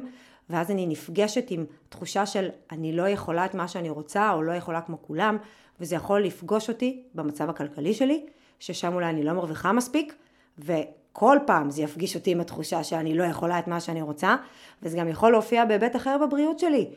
ואז 0.50 0.71
אני 0.71 0.88
נפגשת 0.88 1.45
עם 1.50 1.65
תחושה 1.89 2.25
של 2.25 2.50
אני 2.71 2.93
לא 2.93 3.09
יכולה 3.09 3.45
את 3.45 3.55
מה 3.55 3.67
שאני 3.67 3.89
רוצה 3.89 4.33
או 4.33 4.41
לא 4.41 4.51
יכולה 4.51 4.81
כמו 4.81 5.01
כולם, 5.01 5.38
וזה 5.79 5.95
יכול 5.95 6.24
לפגוש 6.24 6.69
אותי 6.69 7.03
במצב 7.15 7.50
הכלכלי 7.50 7.93
שלי, 7.93 8.25
ששם 8.59 8.93
אולי 8.93 9.09
אני 9.09 9.24
לא 9.24 9.33
מרוויחה 9.33 9.71
מספיק, 9.71 10.15
וכל 10.59 11.38
פעם 11.45 11.69
זה 11.69 11.81
יפגיש 11.81 12.15
אותי 12.15 12.31
עם 12.31 12.41
התחושה 12.41 12.83
שאני 12.83 13.17
לא 13.17 13.24
יכולה 13.24 13.59
את 13.59 13.67
מה 13.67 13.79
שאני 13.79 14.01
רוצה, 14.01 14.35
וזה 14.83 14.97
גם 14.97 15.07
יכול 15.07 15.31
להופיע 15.31 15.65
בהיבט 15.65 15.95
אחר 15.95 16.17
בבריאות 16.17 16.59
שלי, 16.59 16.89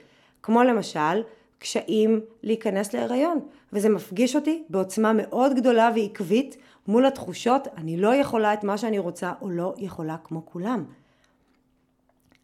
כמו 0.42 0.62
למשל 0.62 1.22
קשיים 1.58 2.20
להיכנס 2.42 2.94
להיריון, 2.94 3.40
וזה 3.72 3.88
מפגיש 3.88 4.36
אותי 4.36 4.62
בעוצמה 4.68 5.12
מאוד 5.12 5.54
גדולה 5.54 5.90
ועקבית 5.96 6.56
מול 6.86 7.06
התחושות 7.06 7.68
אני 7.76 7.96
לא 7.96 8.14
יכולה 8.14 8.54
את 8.54 8.64
מה 8.64 8.78
שאני 8.78 8.98
רוצה 8.98 9.32
או 9.42 9.50
לא 9.50 9.74
יכולה 9.78 10.16
כמו 10.24 10.46
כולם. 10.46 10.84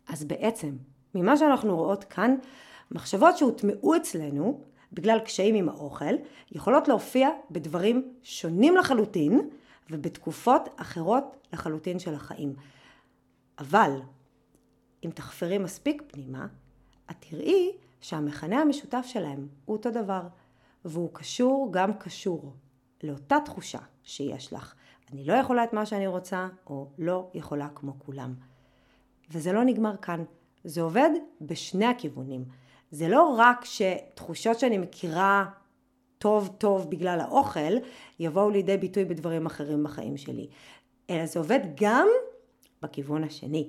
אז 0.09 0.25
בעצם, 0.25 0.71
ממה 1.14 1.37
שאנחנו 1.37 1.76
רואות 1.76 2.04
כאן, 2.04 2.37
מחשבות 2.90 3.38
שהוטמעו 3.38 3.97
אצלנו 3.97 4.61
בגלל 4.95 5.19
קשיים 5.19 5.55
עם 5.55 5.69
האוכל, 5.69 6.15
יכולות 6.53 6.89
להופיע 6.89 7.29
בדברים 7.51 8.15
שונים 8.23 8.77
לחלוטין 8.77 9.51
ובתקופות 9.91 10.69
אחרות 10.77 11.37
לחלוטין 11.53 11.99
של 11.99 12.15
החיים. 12.15 12.55
אבל 13.59 14.01
אם 15.05 15.11
תחפרי 15.11 15.59
מספיק 15.59 16.03
פנימה, 16.07 16.47
את 17.11 17.17
תראי 17.19 17.73
שהמכנה 18.01 18.61
המשותף 18.61 19.05
שלהם 19.07 19.49
הוא 19.65 19.77
אותו 19.77 19.91
דבר, 19.91 20.23
והוא 20.85 21.11
קשור 21.13 21.69
גם 21.73 21.95
קשור 21.95 22.53
לאותה 23.03 23.37
תחושה 23.45 23.79
שיש 24.03 24.53
לך. 24.53 24.75
אני 25.13 25.25
לא 25.25 25.33
יכולה 25.33 25.65
את 25.65 25.73
מה 25.73 25.87
שאני 25.87 26.07
רוצה, 26.07 26.49
או 26.67 26.89
לא 26.99 27.31
יכולה 27.35 27.69
כמו 27.75 27.93
כולם. 27.99 28.35
וזה 29.31 29.53
לא 29.53 29.65
נגמר 29.65 29.97
כאן, 29.97 30.25
זה 30.65 30.83
עובד 30.83 31.11
בשני 31.41 31.87
הכיוונים. 31.87 32.45
זה 32.95 33.09
לא 33.09 33.35
רק 33.39 33.65
שתחושות 33.65 34.59
שאני 34.59 34.79
מכירה 34.79 35.45
טוב 36.19 36.55
טוב 36.59 36.91
בגלל 36.91 37.21
האוכל, 37.21 37.75
יבואו 38.21 38.51
לידי 38.51 38.77
ביטוי 38.77 39.05
בדברים 39.05 39.47
אחרים 39.47 39.85
בחיים 39.85 40.17
שלי, 40.17 40.47
אלא 41.11 41.27
זה 41.27 41.39
עובד 41.39 41.61
גם 41.75 42.09
בכיוון 42.83 43.25
השני. 43.25 43.69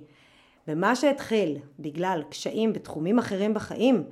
ומה 0.68 0.96
שהתחיל 0.96 1.58
בגלל 1.80 2.24
קשיים 2.30 2.74
בתחומים 2.74 3.20
אחרים 3.20 3.54
בחיים, 3.54 4.04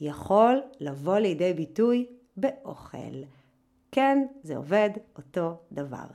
יכול 0.00 0.60
לבוא 0.80 1.18
לידי 1.18 1.52
ביטוי 1.52 2.06
באוכל. 2.36 3.22
כן, 3.92 4.26
זה 4.42 4.56
עובד 4.56 4.90
אותו 5.16 5.56
דבר. 5.72 6.06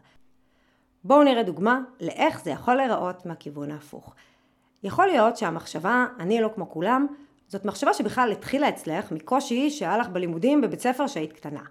בואו 1.03 1.23
נראה 1.23 1.43
דוגמה 1.43 1.79
לאיך 2.01 2.43
זה 2.43 2.51
יכול 2.51 2.75
להיראות 2.75 3.25
מהכיוון 3.25 3.71
ההפוך. 3.71 4.15
יכול 4.83 5.07
להיות 5.07 5.37
שהמחשבה, 5.37 6.05
אני 6.19 6.41
לא 6.41 6.49
כמו 6.55 6.69
כולם, 6.69 7.07
זאת 7.47 7.65
מחשבה 7.65 7.93
שבכלל 7.93 8.31
התחילה 8.31 8.69
אצלך 8.69 9.11
מקושי 9.11 9.69
שהיה 9.69 9.97
לך 9.97 10.07
בלימודים 10.07 10.61
בבית 10.61 10.79
ספר 10.79 11.07
שהיית 11.07 11.33
קטנה. 11.33 11.61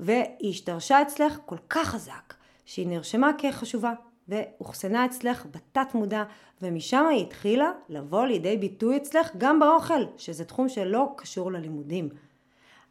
והיא 0.00 0.50
השתרשה 0.50 1.02
אצלך 1.02 1.38
כל 1.46 1.56
כך 1.70 1.88
חזק, 1.88 2.34
שהיא 2.64 2.86
נרשמה 2.88 3.30
כחשובה, 3.38 3.92
ואוחסנה 4.28 5.06
אצלך 5.06 5.46
בתת 5.50 5.94
מודע, 5.94 6.24
ומשם 6.62 7.06
היא 7.10 7.22
התחילה 7.26 7.72
לבוא 7.88 8.26
לידי 8.26 8.56
ביטוי 8.56 8.96
אצלך 8.96 9.30
גם 9.38 9.60
באוכל, 9.60 10.04
שזה 10.16 10.44
תחום 10.44 10.68
שלא 10.68 11.14
קשור 11.16 11.52
ללימודים. 11.52 12.08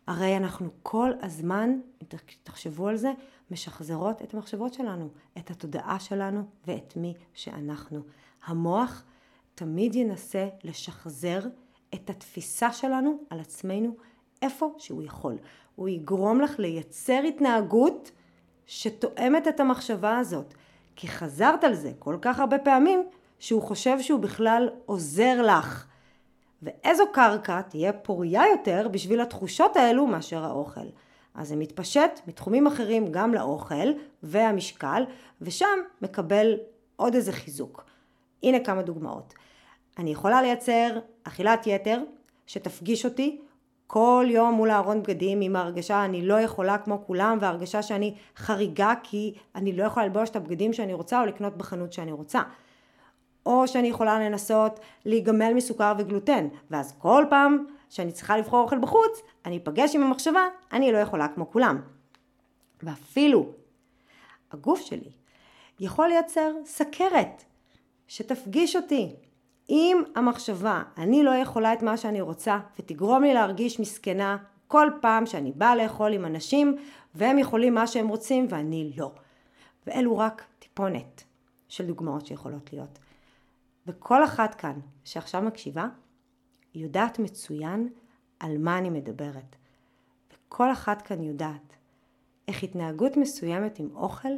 הרי 0.08 0.38
אנחנו 0.38 0.70
כל 0.84 1.12
הזמן, 1.22 1.80
אם 2.02 2.18
תחשבו 2.44 2.88
על 2.88 2.96
זה, 2.96 3.12
משחזרות 3.52 4.22
את 4.22 4.34
המחשבות 4.34 4.74
שלנו, 4.74 5.10
את 5.38 5.52
התודעה 5.52 6.00
שלנו 6.00 6.44
ואת 6.68 6.94
מי 6.98 7.14
שאנחנו. 7.34 8.02
המוח 8.46 9.04
תמיד 9.56 9.96
ינסה 9.96 10.48
לשחזר 10.64 11.40
את 11.94 12.10
התפיסה 12.10 12.72
שלנו 12.72 13.18
על 13.30 13.40
עצמנו 13.40 13.96
איפה 14.42 14.74
שהוא 14.78 15.04
יכול. 15.04 15.38
הוא 15.76 15.90
יגרום 15.90 16.42
לך 16.42 16.60
לייצר 16.60 17.22
התנהגות 17.28 18.12
שתואמת 18.66 19.48
את 19.48 19.60
המחשבה 19.60 20.18
הזאת. 20.18 20.54
כי 20.96 21.08
חזרת 21.08 21.64
על 21.64 21.74
זה 21.74 21.92
כל 22.00 22.18
כך 22.22 22.40
הרבה 22.40 22.60
פעמים, 22.60 23.04
שהוא 23.40 23.62
חושב 23.62 24.02
שהוא 24.02 24.20
בכלל 24.20 24.70
עוזר 24.86 25.42
לך. 25.42 25.88
ואיזו 26.62 27.04
קרקע 27.14 27.62
תהיה 27.62 27.94
פוריה 27.94 28.44
יותר 28.52 28.88
בשביל 28.92 29.22
התחושות 29.22 29.78
האלו 29.78 30.08
מאשר 30.08 30.44
האוכל. 30.44 30.88
אז 31.36 31.48
זה 31.48 31.56
מתפשט 31.56 32.20
מתחומים 32.28 32.68
אחרים 32.68 33.12
גם 33.12 33.34
לאוכל 33.34 33.92
והמשקל, 34.24 35.04
ושם 35.42 35.80
מקבל 36.02 36.58
עוד 36.96 37.16
איזה 37.16 37.32
חיזוק. 37.32 37.84
הנה 38.44 38.60
כמה 38.60 38.82
דוגמאות. 38.82 39.34
אני 39.98 40.12
יכולה 40.12 40.42
לייצר 40.42 41.00
אכילת 41.24 41.68
יתר 41.68 42.00
שתפגיש 42.48 43.06
אותי 43.06 43.42
כל 43.88 44.26
יום 44.30 44.54
מול 44.54 44.70
הארון 44.70 45.04
בגדים 45.04 45.42
עם 45.42 45.56
ההרגשה 45.56 46.06
אני 46.06 46.22
לא 46.22 46.40
יכולה 46.42 46.78
כמו 46.78 47.04
כולם 47.08 47.38
והרגשה 47.42 47.82
שאני 47.82 48.16
חריגה 48.36 48.94
כי 49.04 49.34
אני 49.56 49.74
לא 49.74 49.84
יכולה 49.84 50.06
ללבוש 50.06 50.30
את 50.30 50.36
הבגדים 50.36 50.74
שאני 50.74 50.94
רוצה 50.94 51.22
או 51.22 51.26
לקנות 51.26 51.58
בחנות 51.58 51.94
שאני 51.94 52.12
רוצה. 52.12 52.42
או 53.46 53.68
שאני 53.68 53.88
יכולה 53.88 54.20
לנסות 54.20 54.80
להיגמל 55.06 55.54
מסוכר 55.54 55.94
וגלוטן 55.98 56.48
ואז 56.70 56.94
כל 56.98 57.26
פעם 57.30 57.66
שאני 57.90 58.12
צריכה 58.12 58.38
לבחור 58.38 58.64
אוכל 58.64 58.80
בחוץ 58.80 59.22
אני 59.46 59.58
אפגש 59.58 59.96
עם 59.96 60.04
המחשבה 60.04 60.48
אני 60.74 60.92
לא 60.92 60.98
יכולה 60.98 61.28
כמו 61.28 61.52
כולם. 61.52 61.82
ואפילו 62.84 63.46
הגוף 64.52 64.82
שלי 64.82 65.12
יכול 65.80 66.08
לייצר 66.08 66.52
סכרת 66.66 67.44
שתפגיש 68.08 68.76
אותי 68.76 69.16
אם 69.72 70.04
המחשבה 70.16 70.84
אני 70.98 71.24
לא 71.24 71.32
יכולה 71.32 71.74
את 71.74 71.84
מה 71.84 71.98
שאני 71.98 72.22
רוצה 72.22 72.60
ותגרום 72.80 73.24
לי 73.24 73.34
להרגיש 73.34 73.80
מסכנה 73.80 74.38
כל 74.68 74.88
פעם 75.02 75.26
שאני 75.26 75.52
באה 75.52 75.76
לאכול 75.76 76.14
עם 76.14 76.26
אנשים 76.26 76.78
והם 77.16 77.38
יכולים 77.38 77.74
מה 77.74 77.88
שהם 77.88 78.08
רוצים 78.08 78.48
ואני 78.50 78.94
לא. 78.98 79.12
ואלו 79.88 80.18
רק 80.18 80.46
טיפונת 80.60 81.24
של 81.70 81.86
דוגמאות 81.86 82.26
שיכולות 82.26 82.74
להיות. 82.74 83.00
וכל 83.88 84.24
אחת 84.24 84.56
כאן 84.56 84.80
שעכשיו 85.04 85.42
מקשיבה 85.42 85.88
יודעת 86.76 87.20
מצוין 87.20 87.90
על 88.40 88.58
מה 88.58 88.78
אני 88.78 88.90
מדברת. 88.90 89.56
וכל 90.34 90.72
אחת 90.72 91.02
כאן 91.02 91.24
יודעת 91.24 91.76
איך 92.48 92.64
התנהגות 92.64 93.18
מסוימת 93.18 93.80
עם 93.80 93.90
אוכל 93.96 94.34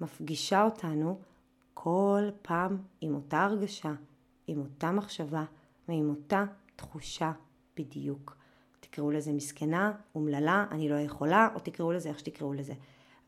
מפגישה 0.00 0.64
אותנו 0.64 1.20
כל 1.74 2.22
פעם 2.42 2.78
עם 3.00 3.14
אותה 3.14 3.44
הרגשה, 3.44 3.92
עם 4.48 4.60
אותה 4.60 4.92
מחשבה 4.92 5.44
ועם 5.88 6.08
אותה 6.08 6.44
תחושה 6.76 7.32
בדיוק. 7.76 8.36
תקראו 8.80 9.10
לזה 9.10 9.32
מסכנה, 9.32 9.92
אומללה, 10.14 10.66
אני 10.70 10.88
לא 10.88 10.94
יכולה, 10.94 11.48
או 11.54 11.60
תקראו 11.60 11.92
לזה 11.92 12.08
איך 12.08 12.18
שתקראו 12.18 12.52
לזה. 12.52 12.74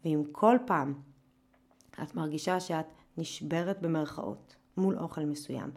ואם 0.04 0.22
כל 0.32 0.56
פעם 0.66 0.94
את 2.02 2.14
מרגישה 2.14 2.60
שאת 2.60 2.86
נשברת 3.16 3.82
במרכאות 3.82 4.56
מול 4.76 4.98
אוכל 4.98 5.24
מסוים, 5.24 5.70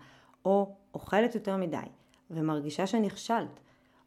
או 0.46 0.76
אוכלת 0.94 1.36
יותר 1.36 1.58
מדי, 1.58 1.78
ומרגישה 2.30 2.88
שנכשלת, 2.88 3.60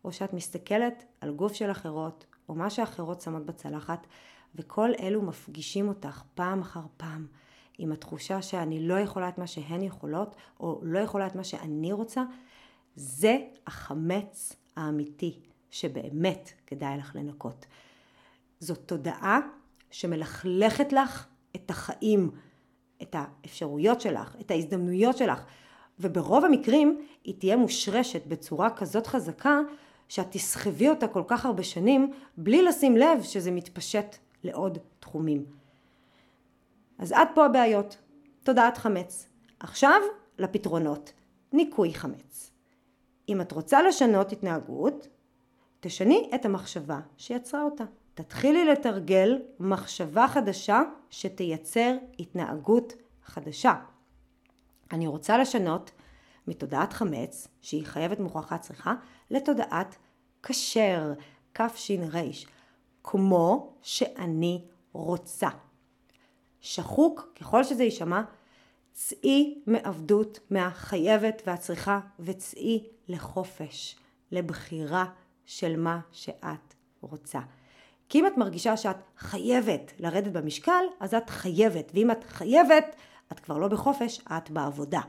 או 0.05 0.13
שאת 0.13 0.33
מסתכלת 0.33 1.05
על 1.21 1.35
גוף 1.35 1.53
של 1.53 1.71
אחרות, 1.71 2.27
או 2.49 2.55
מה 2.55 2.71
שאחרות 2.71 3.21
שמות 3.21 3.47
בצלחת, 3.47 4.07
וכל 4.55 4.91
אלו 5.01 5.23
מפגישים 5.23 5.89
אותך 5.89 6.23
פעם 6.35 6.61
אחר 6.61 6.81
פעם 6.97 7.27
עם 7.79 7.93
התחושה 7.93 8.43
שאני 8.43 8.89
לא 8.89 8.95
יכולה 8.95 9.29
את 9.29 9.39
מה 9.39 9.47
שהן 9.47 9.83
יכולות, 9.83 10.37
או 10.61 10.81
לא 10.83 10.99
יכולה 10.99 11.27
את 11.27 11.35
מה 11.35 11.45
שאני 11.45 11.93
רוצה, 11.93 12.23
זה 12.97 13.39
החמץ 13.67 14.57
האמיתי 14.77 15.41
שבאמת 15.71 16.53
כדאי 16.67 16.99
לך 16.99 17.17
לנקות. 17.17 17.67
זאת 18.61 18.79
תודעה 18.87 19.41
שמלכלכת 19.91 20.93
לך 20.93 21.27
את 21.57 21.71
החיים, 21.71 22.31
את 23.03 23.17
האפשרויות 23.19 24.01
שלך, 24.01 24.37
את 24.41 24.51
ההזדמנויות 24.51 25.17
שלך, 25.17 25.45
וברוב 26.01 26.45
המקרים 26.45 27.07
היא 27.25 27.35
תהיה 27.39 27.57
מושרשת 27.57 28.27
בצורה 28.27 28.71
כזאת 28.71 29.07
חזקה 29.07 29.61
שאת 30.09 30.27
תסחבי 30.31 30.89
אותה 30.89 31.09
כל 31.09 31.23
כך 31.27 31.47
הרבה 31.47 31.63
שנים 31.63 32.13
בלי 32.37 32.63
לשים 32.63 32.97
לב 32.97 33.23
שזה 33.23 33.51
מתפשט 33.51 34.17
לעוד 34.45 34.79
תחומים. 35.01 35.45
אז 36.99 37.13
עד 37.13 37.29
פה 37.35 37.47
הבעיות. 37.47 37.97
תודעת 38.43 38.79
חמץ. 38.79 39.29
עכשיו 39.61 40.01
לפתרונות. 40.39 41.13
ניקוי 41.53 41.95
חמץ. 41.95 42.51
אם 43.29 43.41
את 43.41 43.53
רוצה 43.53 43.83
לשנות 43.83 44.33
התנהגות, 44.33 45.09
תשני 45.81 46.31
את 46.35 46.45
המחשבה 46.45 47.01
שיצרה 47.17 47.63
אותה. 47.63 47.85
תתחילי 48.15 48.65
לתרגל 48.65 49.43
מחשבה 49.61 50.29
חדשה 50.29 50.83
שתייצר 51.11 51.97
התנהגות 52.19 52.93
חדשה. 53.25 53.75
אני 54.93 55.07
רוצה 55.07 55.39
לשנות 55.39 55.91
מתודעת 56.47 56.93
חמץ, 56.93 57.49
שהיא 57.63 57.87
חייבת 57.87 58.21
מוכרחה 58.21 58.59
צריכה, 58.59 58.95
לתודעת 59.31 59.97
כשר, 60.43 61.13
כש.ר, 61.55 62.19
כמו 63.05 63.73
שאני 63.83 64.65
רוצה. 64.93 65.49
שחוק, 66.61 67.33
ככל 67.41 67.65
שזה 67.65 67.85
יישמע, 67.85 68.23
צאי 68.93 69.63
מעבדות, 69.67 70.39
מהחייבת 70.51 71.43
והצריכה, 71.47 72.01
וצאי 72.21 72.85
לחופש, 73.09 73.97
לבחירה 74.33 75.05
של 75.45 75.77
מה 75.77 76.01
שאת 76.13 76.75
רוצה. 77.01 77.41
כי 78.09 78.21
אם 78.21 78.27
את 78.27 78.37
מרגישה 78.37 78.77
שאת 78.77 78.97
חייבת 79.19 79.93
לרדת 79.99 80.33
במשקל, 80.33 80.85
אז 81.01 81.15
את 81.15 81.31
חייבת, 81.31 81.91
ואם 81.95 82.11
את 82.11 82.25
חייבת, 82.25 82.97
את 83.33 83.41
כבר 83.41 83.59
לא 83.59 83.69
בחופש, 83.69 84.21
את 84.37 84.51
בעבודה. 84.51 85.01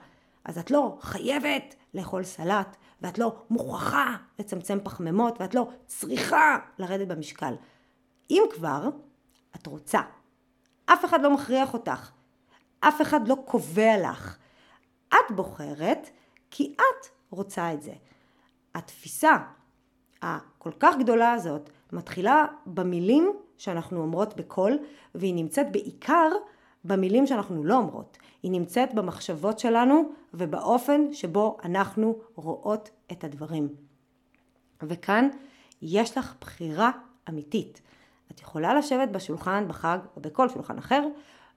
אז 0.45 0.57
את 0.57 0.71
לא 0.71 0.97
חייבת 1.01 1.75
לאכול 1.93 2.23
סלט, 2.23 2.77
ואת 3.01 3.17
לא 3.17 3.35
מוכרחה 3.49 4.15
לצמצם 4.39 4.79
פחמימות, 4.83 5.41
ואת 5.41 5.55
לא 5.55 5.69
צריכה 5.85 6.57
לרדת 6.79 7.07
במשקל. 7.07 7.53
אם 8.29 8.43
כבר, 8.51 8.89
את 9.55 9.67
רוצה. 9.67 10.01
אף 10.93 11.05
אחד 11.05 11.21
לא 11.21 11.33
מכריח 11.33 11.73
אותך. 11.73 12.11
אף 12.79 13.01
אחד 13.01 13.27
לא 13.27 13.35
קובע 13.45 14.09
לך. 14.09 14.37
את 15.09 15.31
בוחרת 15.35 16.09
כי 16.51 16.73
את 16.75 17.07
רוצה 17.29 17.73
את 17.73 17.81
זה. 17.81 17.93
התפיסה 18.75 19.37
הכל 20.21 20.71
כך 20.79 20.95
גדולה 20.99 21.33
הזאת 21.33 21.69
מתחילה 21.91 22.45
במילים 22.65 23.33
שאנחנו 23.57 24.01
אומרות 24.01 24.35
בקול, 24.35 24.77
והיא 25.15 25.33
נמצאת 25.35 25.71
בעיקר 25.71 26.31
במילים 26.83 27.27
שאנחנו 27.27 27.63
לא 27.63 27.77
אומרות. 27.77 28.17
היא 28.43 28.51
נמצאת 28.51 28.93
במחשבות 28.93 29.59
שלנו 29.59 30.11
ובאופן 30.33 31.13
שבו 31.13 31.57
אנחנו 31.63 32.19
רואות 32.35 32.89
את 33.11 33.23
הדברים. 33.23 33.67
וכאן 34.83 35.29
יש 35.81 36.17
לך 36.17 36.35
בחירה 36.41 36.91
אמיתית. 37.29 37.81
את 38.31 38.41
יכולה 38.41 38.73
לשבת 38.73 39.09
בשולחן 39.09 39.65
בחג 39.67 39.97
או 40.15 40.21
בכל 40.21 40.49
שולחן 40.49 40.77
אחר 40.77 41.07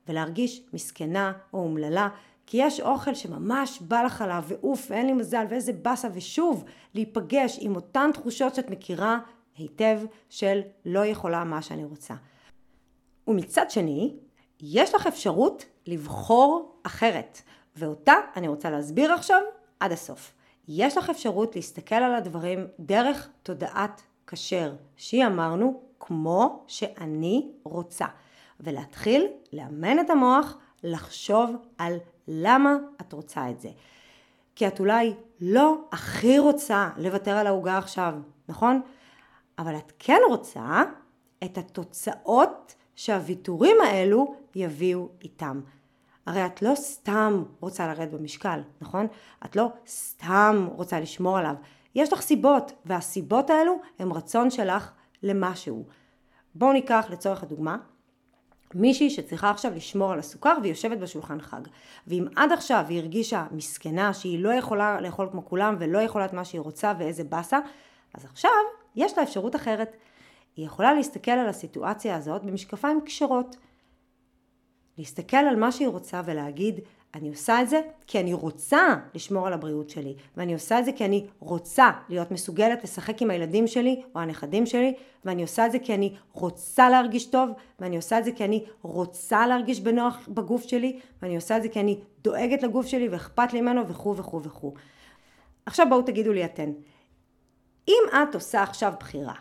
ולהרגיש 0.08 0.62
מסכנה 0.72 1.32
או 1.52 1.58
אומללה 1.58 2.08
כי 2.46 2.56
יש 2.60 2.80
אוכל 2.80 3.14
שממש 3.14 3.78
בא 3.80 4.02
לך 4.02 4.22
עליו 4.22 4.44
ואוף 4.48 4.86
ואין 4.90 5.06
לי 5.06 5.12
מזל 5.12 5.46
ואיזה 5.50 5.72
באסה 5.72 6.08
ושוב 6.12 6.64
להיפגש 6.94 7.58
עם 7.60 7.76
אותן 7.76 8.10
תחושות 8.14 8.54
שאת 8.54 8.70
מכירה 8.70 9.18
היטב 9.56 10.00
של 10.28 10.60
לא 10.84 11.06
יכולה 11.06 11.44
מה 11.44 11.62
שאני 11.62 11.84
רוצה. 11.84 12.14
ומצד 13.28 13.70
שני, 13.70 14.16
יש 14.60 14.94
לך 14.94 15.06
אפשרות 15.06 15.64
לבחור 15.86 16.74
אחרת, 16.82 17.42
ואותה 17.76 18.14
אני 18.36 18.48
רוצה 18.48 18.70
להסביר 18.70 19.12
עכשיו 19.12 19.40
עד 19.80 19.92
הסוף. 19.92 20.32
יש 20.68 20.96
לך 20.96 21.10
אפשרות 21.10 21.56
להסתכל 21.56 21.94
על 21.94 22.14
הדברים 22.14 22.66
דרך 22.80 23.28
תודעת 23.42 24.02
כשר, 24.26 24.74
שהיא 24.96 25.26
אמרנו 25.26 25.82
כמו 26.00 26.64
שאני 26.66 27.52
רוצה, 27.62 28.06
ולהתחיל 28.60 29.26
לאמן 29.52 30.00
את 30.00 30.10
המוח 30.10 30.56
לחשוב 30.82 31.56
על 31.78 31.96
למה 32.28 32.76
את 33.00 33.12
רוצה 33.12 33.50
את 33.50 33.60
זה. 33.60 33.70
כי 34.56 34.66
את 34.66 34.80
אולי 34.80 35.14
לא 35.40 35.78
הכי 35.92 36.38
רוצה 36.38 36.90
לוותר 36.96 37.36
על 37.36 37.46
העוגה 37.46 37.78
עכשיו, 37.78 38.14
נכון? 38.48 38.80
אבל 39.58 39.76
את 39.76 39.92
כן 39.98 40.20
רוצה 40.28 40.82
את 41.44 41.58
התוצאות 41.58 42.74
שהוויתורים 42.96 43.76
האלו 43.84 44.34
יביאו 44.54 45.08
איתם. 45.22 45.60
הרי 46.26 46.46
את 46.46 46.62
לא 46.62 46.74
סתם 46.74 47.44
רוצה 47.60 47.86
לרדת 47.86 48.10
במשקל, 48.12 48.60
נכון? 48.80 49.06
את 49.44 49.56
לא 49.56 49.66
סתם 49.86 50.68
רוצה 50.72 51.00
לשמור 51.00 51.38
עליו. 51.38 51.54
יש 51.94 52.12
לך 52.12 52.20
סיבות, 52.20 52.72
והסיבות 52.84 53.50
האלו 53.50 53.74
הם 53.98 54.12
רצון 54.12 54.50
שלך 54.50 54.92
למשהו. 55.22 55.86
בואו 56.54 56.72
ניקח 56.72 57.06
לצורך 57.10 57.42
הדוגמה 57.42 57.76
מישהי 58.74 59.10
שצריכה 59.10 59.50
עכשיו 59.50 59.72
לשמור 59.74 60.12
על 60.12 60.18
הסוכר 60.18 60.56
והיא 60.60 60.72
יושבת 60.72 60.98
בשולחן 60.98 61.40
חג. 61.40 61.60
ואם 62.06 62.26
עד 62.36 62.52
עכשיו 62.52 62.84
היא 62.88 62.98
הרגישה 62.98 63.46
מסכנה 63.50 64.14
שהיא 64.14 64.38
לא 64.38 64.48
יכולה 64.48 65.00
לאכול 65.00 65.28
כמו 65.30 65.44
כולם 65.44 65.76
ולא 65.78 65.98
יכולה 65.98 66.24
את 66.24 66.32
מה 66.32 66.44
שהיא 66.44 66.60
רוצה 66.60 66.92
ואיזה 66.98 67.24
באסה, 67.24 67.58
אז 68.14 68.24
עכשיו 68.24 68.50
יש 68.96 69.18
לה 69.18 69.22
אפשרות 69.22 69.56
אחרת. 69.56 69.96
היא 70.56 70.66
יכולה 70.66 70.94
להסתכל 70.94 71.30
על 71.30 71.48
הסיטואציה 71.48 72.16
הזאת 72.16 72.44
במשקפיים 72.44 73.00
כשרות. 73.04 73.56
להסתכל 74.98 75.36
על 75.36 75.56
מה 75.56 75.72
שהיא 75.72 75.88
רוצה 75.88 76.22
ולהגיד, 76.24 76.80
אני 77.14 77.28
עושה 77.28 77.62
את 77.62 77.68
זה 77.68 77.80
כי 78.06 78.20
אני 78.20 78.32
רוצה 78.32 78.94
לשמור 79.14 79.46
על 79.46 79.52
הבריאות 79.52 79.90
שלי, 79.90 80.14
ואני 80.36 80.52
עושה 80.52 80.78
את 80.78 80.84
זה 80.84 80.92
כי 80.92 81.04
אני 81.04 81.26
רוצה 81.38 81.90
להיות 82.08 82.30
מסוגלת 82.30 82.84
לשחק 82.84 83.22
עם 83.22 83.30
הילדים 83.30 83.66
שלי 83.66 84.02
או 84.14 84.20
הנכדים 84.20 84.66
שלי, 84.66 84.94
ואני 85.24 85.42
עושה 85.42 85.66
את 85.66 85.72
זה 85.72 85.78
כי 85.78 85.94
אני 85.94 86.16
רוצה 86.32 86.90
להרגיש 86.90 87.26
טוב, 87.26 87.50
ואני 87.78 87.96
עושה 87.96 88.18
את 88.18 88.24
זה 88.24 88.32
כי 88.32 88.44
אני 88.44 88.64
רוצה 88.82 89.46
להרגיש 89.46 89.80
בנוח 89.80 90.28
בגוף 90.28 90.62
שלי, 90.62 91.00
ואני 91.22 91.36
עושה 91.36 91.56
את 91.56 91.62
זה 91.62 91.68
כי 91.68 91.80
אני 91.80 92.00
דואגת 92.22 92.62
לגוף 92.62 92.86
שלי 92.86 93.08
ואכפת 93.08 93.52
לי 93.52 93.60
ממנו 93.60 93.88
וכו' 93.88 94.16
וכו' 94.16 94.42
וכו'. 94.42 94.74
עכשיו 95.66 95.86
בואו 95.88 96.02
תגידו 96.02 96.32
לי 96.32 96.44
אתן, 96.44 96.72
אם 97.88 98.02
את 98.12 98.34
עושה 98.34 98.62
עכשיו 98.62 98.92
בחירה 99.00 99.34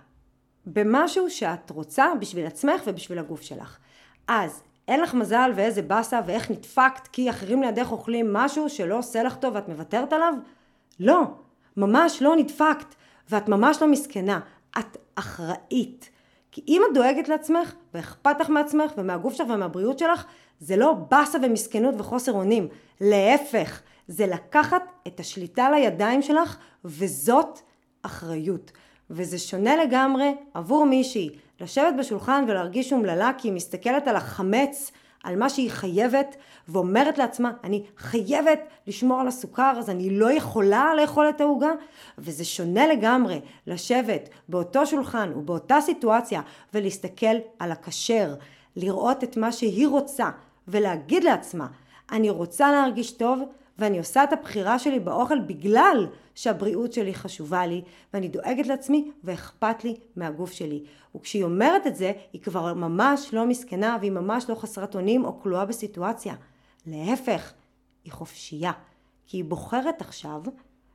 במשהו 0.65 1.29
שאת 1.29 1.69
רוצה 1.69 2.05
בשביל 2.19 2.45
עצמך 2.45 2.81
ובשביל 2.85 3.19
הגוף 3.19 3.41
שלך, 3.41 3.77
אז 4.27 4.63
אין 4.89 5.01
לך 5.01 5.13
מזל 5.13 5.51
ואיזה 5.55 5.81
באסה 5.81 6.19
ואיך 6.25 6.51
נדפקת 6.51 7.07
כי 7.07 7.29
אחרים 7.29 7.61
לידך 7.61 7.91
אוכלים 7.91 8.33
משהו 8.33 8.69
שלא 8.69 8.97
עושה 8.97 9.23
לך 9.23 9.35
טוב 9.35 9.55
ואת 9.55 9.69
מוותרת 9.69 10.13
עליו? 10.13 10.33
לא, 10.99 11.21
ממש 11.77 12.21
לא 12.21 12.35
נדפקת 12.35 12.95
ואת 13.29 13.49
ממש 13.49 13.81
לא 13.81 13.87
מסכנה, 13.87 14.39
את 14.79 14.97
אחראית. 15.15 16.09
כי 16.51 16.61
אם 16.67 16.81
את 16.89 16.93
דואגת 16.93 17.29
לעצמך 17.29 17.73
ואכפת 17.93 18.39
לך 18.39 18.49
מעצמך 18.49 18.91
ומהגוף 18.97 19.33
שלך 19.33 19.47
ומהבריאות 19.49 19.99
שלך, 19.99 20.25
זה 20.59 20.75
לא 20.75 20.93
באסה 20.93 21.37
ומסכנות 21.43 21.95
וחוסר 21.97 22.31
אונים, 22.31 22.67
להפך, 23.01 23.81
זה 24.07 24.27
לקחת 24.27 24.83
את 25.07 25.19
השליטה 25.19 25.69
לידיים 25.71 26.21
שלך 26.21 26.57
וזאת 26.85 27.59
אחריות. 28.01 28.71
וזה 29.09 29.37
שונה 29.37 29.83
לגמרי 29.83 30.35
עבור 30.53 30.85
מישהי 30.85 31.29
לשבת 31.61 31.93
בשולחן 31.99 32.45
ולהרגיש 32.47 32.93
אומללה 32.93 33.31
כי 33.37 33.47
היא 33.47 33.53
מסתכלת 33.53 34.07
על 34.07 34.15
החמץ, 34.15 34.91
על 35.23 35.35
מה 35.35 35.49
שהיא 35.49 35.71
חייבת, 35.71 36.35
ואומרת 36.67 37.17
לעצמה, 37.17 37.51
אני 37.63 37.83
חייבת 37.97 38.59
לשמור 38.87 39.19
על 39.19 39.27
הסוכר, 39.27 39.73
אז 39.77 39.89
אני 39.89 40.09
לא 40.09 40.31
יכולה 40.31 40.95
לאכול 40.95 41.29
את 41.29 41.41
העוגה, 41.41 41.71
וזה 42.17 42.45
שונה 42.45 42.87
לגמרי 42.87 43.41
לשבת 43.67 44.29
באותו 44.49 44.85
שולחן 44.85 45.31
ובאותה 45.35 45.81
סיטואציה 45.81 46.41
ולהסתכל 46.73 47.35
על 47.59 47.71
הכשר, 47.71 48.33
לראות 48.75 49.23
את 49.23 49.37
מה 49.37 49.51
שהיא 49.51 49.87
רוצה, 49.87 50.29
ולהגיד 50.67 51.23
לעצמה, 51.23 51.67
אני 52.11 52.29
רוצה 52.29 52.71
להרגיש 52.71 53.11
טוב, 53.11 53.39
ואני 53.79 53.97
עושה 53.97 54.23
את 54.23 54.33
הבחירה 54.33 54.79
שלי 54.79 54.99
באוכל 54.99 55.39
בגלל 55.39 56.07
שהבריאות 56.35 56.93
שלי 56.93 57.13
חשובה 57.13 57.65
לי 57.65 57.81
ואני 58.13 58.27
דואגת 58.27 58.67
לעצמי 58.67 59.11
ואכפת 59.23 59.83
לי 59.83 59.95
מהגוף 60.15 60.51
שלי. 60.51 60.83
וכשהיא 61.15 61.43
אומרת 61.43 61.87
את 61.87 61.95
זה 61.95 62.11
היא 62.33 62.41
כבר 62.41 62.73
ממש 62.73 63.33
לא 63.33 63.45
מסכנה 63.45 63.97
והיא 63.99 64.11
ממש 64.11 64.49
לא 64.49 64.55
חסרת 64.55 64.95
אונים 64.95 65.25
או 65.25 65.39
כלואה 65.39 65.65
בסיטואציה. 65.65 66.35
להפך, 66.85 67.53
היא 68.03 68.13
חופשייה. 68.13 68.71
כי 69.27 69.37
היא 69.37 69.45
בוחרת 69.45 70.01
עכשיו 70.01 70.41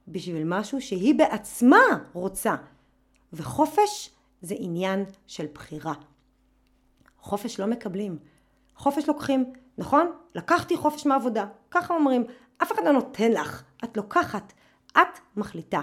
בשביל 0.09 0.45
משהו 0.45 0.81
שהיא 0.81 1.15
בעצמה 1.15 1.85
רוצה. 2.13 2.55
וחופש 3.33 4.11
זה 4.43 4.55
עניין 4.59 5.05
של 5.27 5.47
בחירה. 5.55 5.95
חופש 7.21 7.61
לא 7.61 7.67
מקבלים. 7.67 8.19
חופש 8.77 9.09
לוקחים, 9.09 9.53
נכון? 9.79 10.13
לקחתי 10.35 10.77
חופש 10.77 11.07
מעבודה, 11.07 11.47
ככה 11.71 11.95
אומרים. 11.95 12.25
אף 12.65 12.73
אחד 12.73 12.85
לא 12.85 12.93
נותן 12.93 13.33
לך, 13.33 13.63
את 13.85 13.97
לוקחת, 13.97 14.53
את 14.93 15.19
מחליטה. 15.37 15.81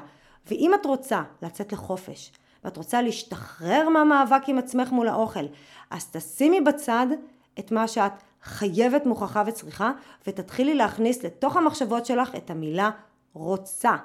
ואם 0.47 0.71
את 0.73 0.85
רוצה 0.85 1.21
לצאת 1.41 1.73
לחופש, 1.73 2.31
ואת 2.63 2.77
רוצה 2.77 3.01
להשתחרר 3.01 3.89
מהמאבק 3.89 4.41
עם 4.47 4.57
עצמך 4.57 4.91
מול 4.91 5.07
האוכל, 5.07 5.45
אז 5.89 6.07
תשימי 6.11 6.61
בצד 6.61 7.07
את 7.59 7.71
מה 7.71 7.87
שאת 7.87 8.11
חייבת, 8.43 9.05
מוכרחה 9.05 9.43
וצריכה, 9.45 9.91
ותתחילי 10.27 10.75
להכניס 10.75 11.23
לתוך 11.23 11.57
המחשבות 11.57 12.05
שלך 12.05 12.35
את 12.35 12.49
המילה 12.49 12.89
רוצה. 13.33 13.95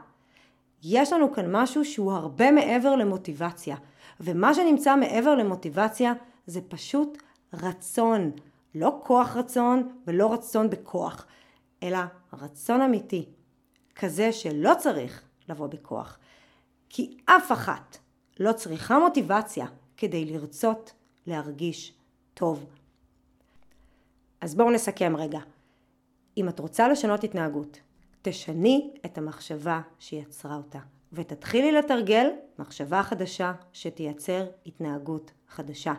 יש 0.82 1.12
לנו 1.12 1.32
כאן 1.32 1.56
משהו 1.56 1.84
שהוא 1.84 2.12
הרבה 2.12 2.50
מעבר 2.50 2.96
למוטיבציה, 2.96 3.76
ומה 4.20 4.54
שנמצא 4.54 4.96
מעבר 4.96 5.34
למוטיבציה 5.34 6.12
זה 6.46 6.60
פשוט 6.68 7.18
רצון, 7.52 8.30
לא 8.74 9.00
כוח 9.02 9.36
רצון 9.36 9.88
ולא 10.06 10.32
רצון 10.32 10.70
בכוח, 10.70 11.26
אלא 11.82 11.98
רצון 12.32 12.80
אמיתי, 12.80 13.28
כזה 13.94 14.32
שלא 14.32 14.72
צריך 14.78 15.22
לבוא 15.48 15.66
בכוח. 15.66 16.18
כי 16.88 17.16
אף 17.24 17.52
אחת 17.52 17.98
לא 18.40 18.52
צריכה 18.52 18.98
מוטיבציה 18.98 19.66
כדי 19.96 20.24
לרצות 20.24 20.92
להרגיש 21.26 21.92
טוב. 22.34 22.66
אז 24.40 24.54
בואו 24.54 24.70
נסכם 24.70 25.16
רגע. 25.16 25.40
אם 26.36 26.48
את 26.48 26.58
רוצה 26.58 26.88
לשנות 26.88 27.24
התנהגות, 27.24 27.80
תשני 28.22 28.90
את 29.04 29.18
המחשבה 29.18 29.80
שיצרה 29.98 30.56
אותה, 30.56 30.78
ותתחילי 31.12 31.72
לתרגל 31.72 32.30
מחשבה 32.58 33.02
חדשה 33.02 33.52
שתייצר 33.72 34.46
התנהגות 34.66 35.30
חדשה. 35.48 35.94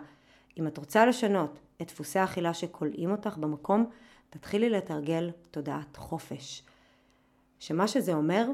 אם 0.60 0.68
את 0.68 0.78
רוצה 0.78 1.06
לשנות 1.06 1.60
את 1.82 1.88
דפוסי 1.88 2.20
האכילה 2.20 2.54
שכולאים 2.54 3.12
אותך 3.12 3.38
במקום, 3.38 3.90
תתחילי 4.30 4.70
לתרגל 4.70 5.32
תודעת 5.52 5.98
חופש. 5.98 6.64
שמה 7.60 7.88
שזה 7.88 8.14
אומר, 8.14 8.48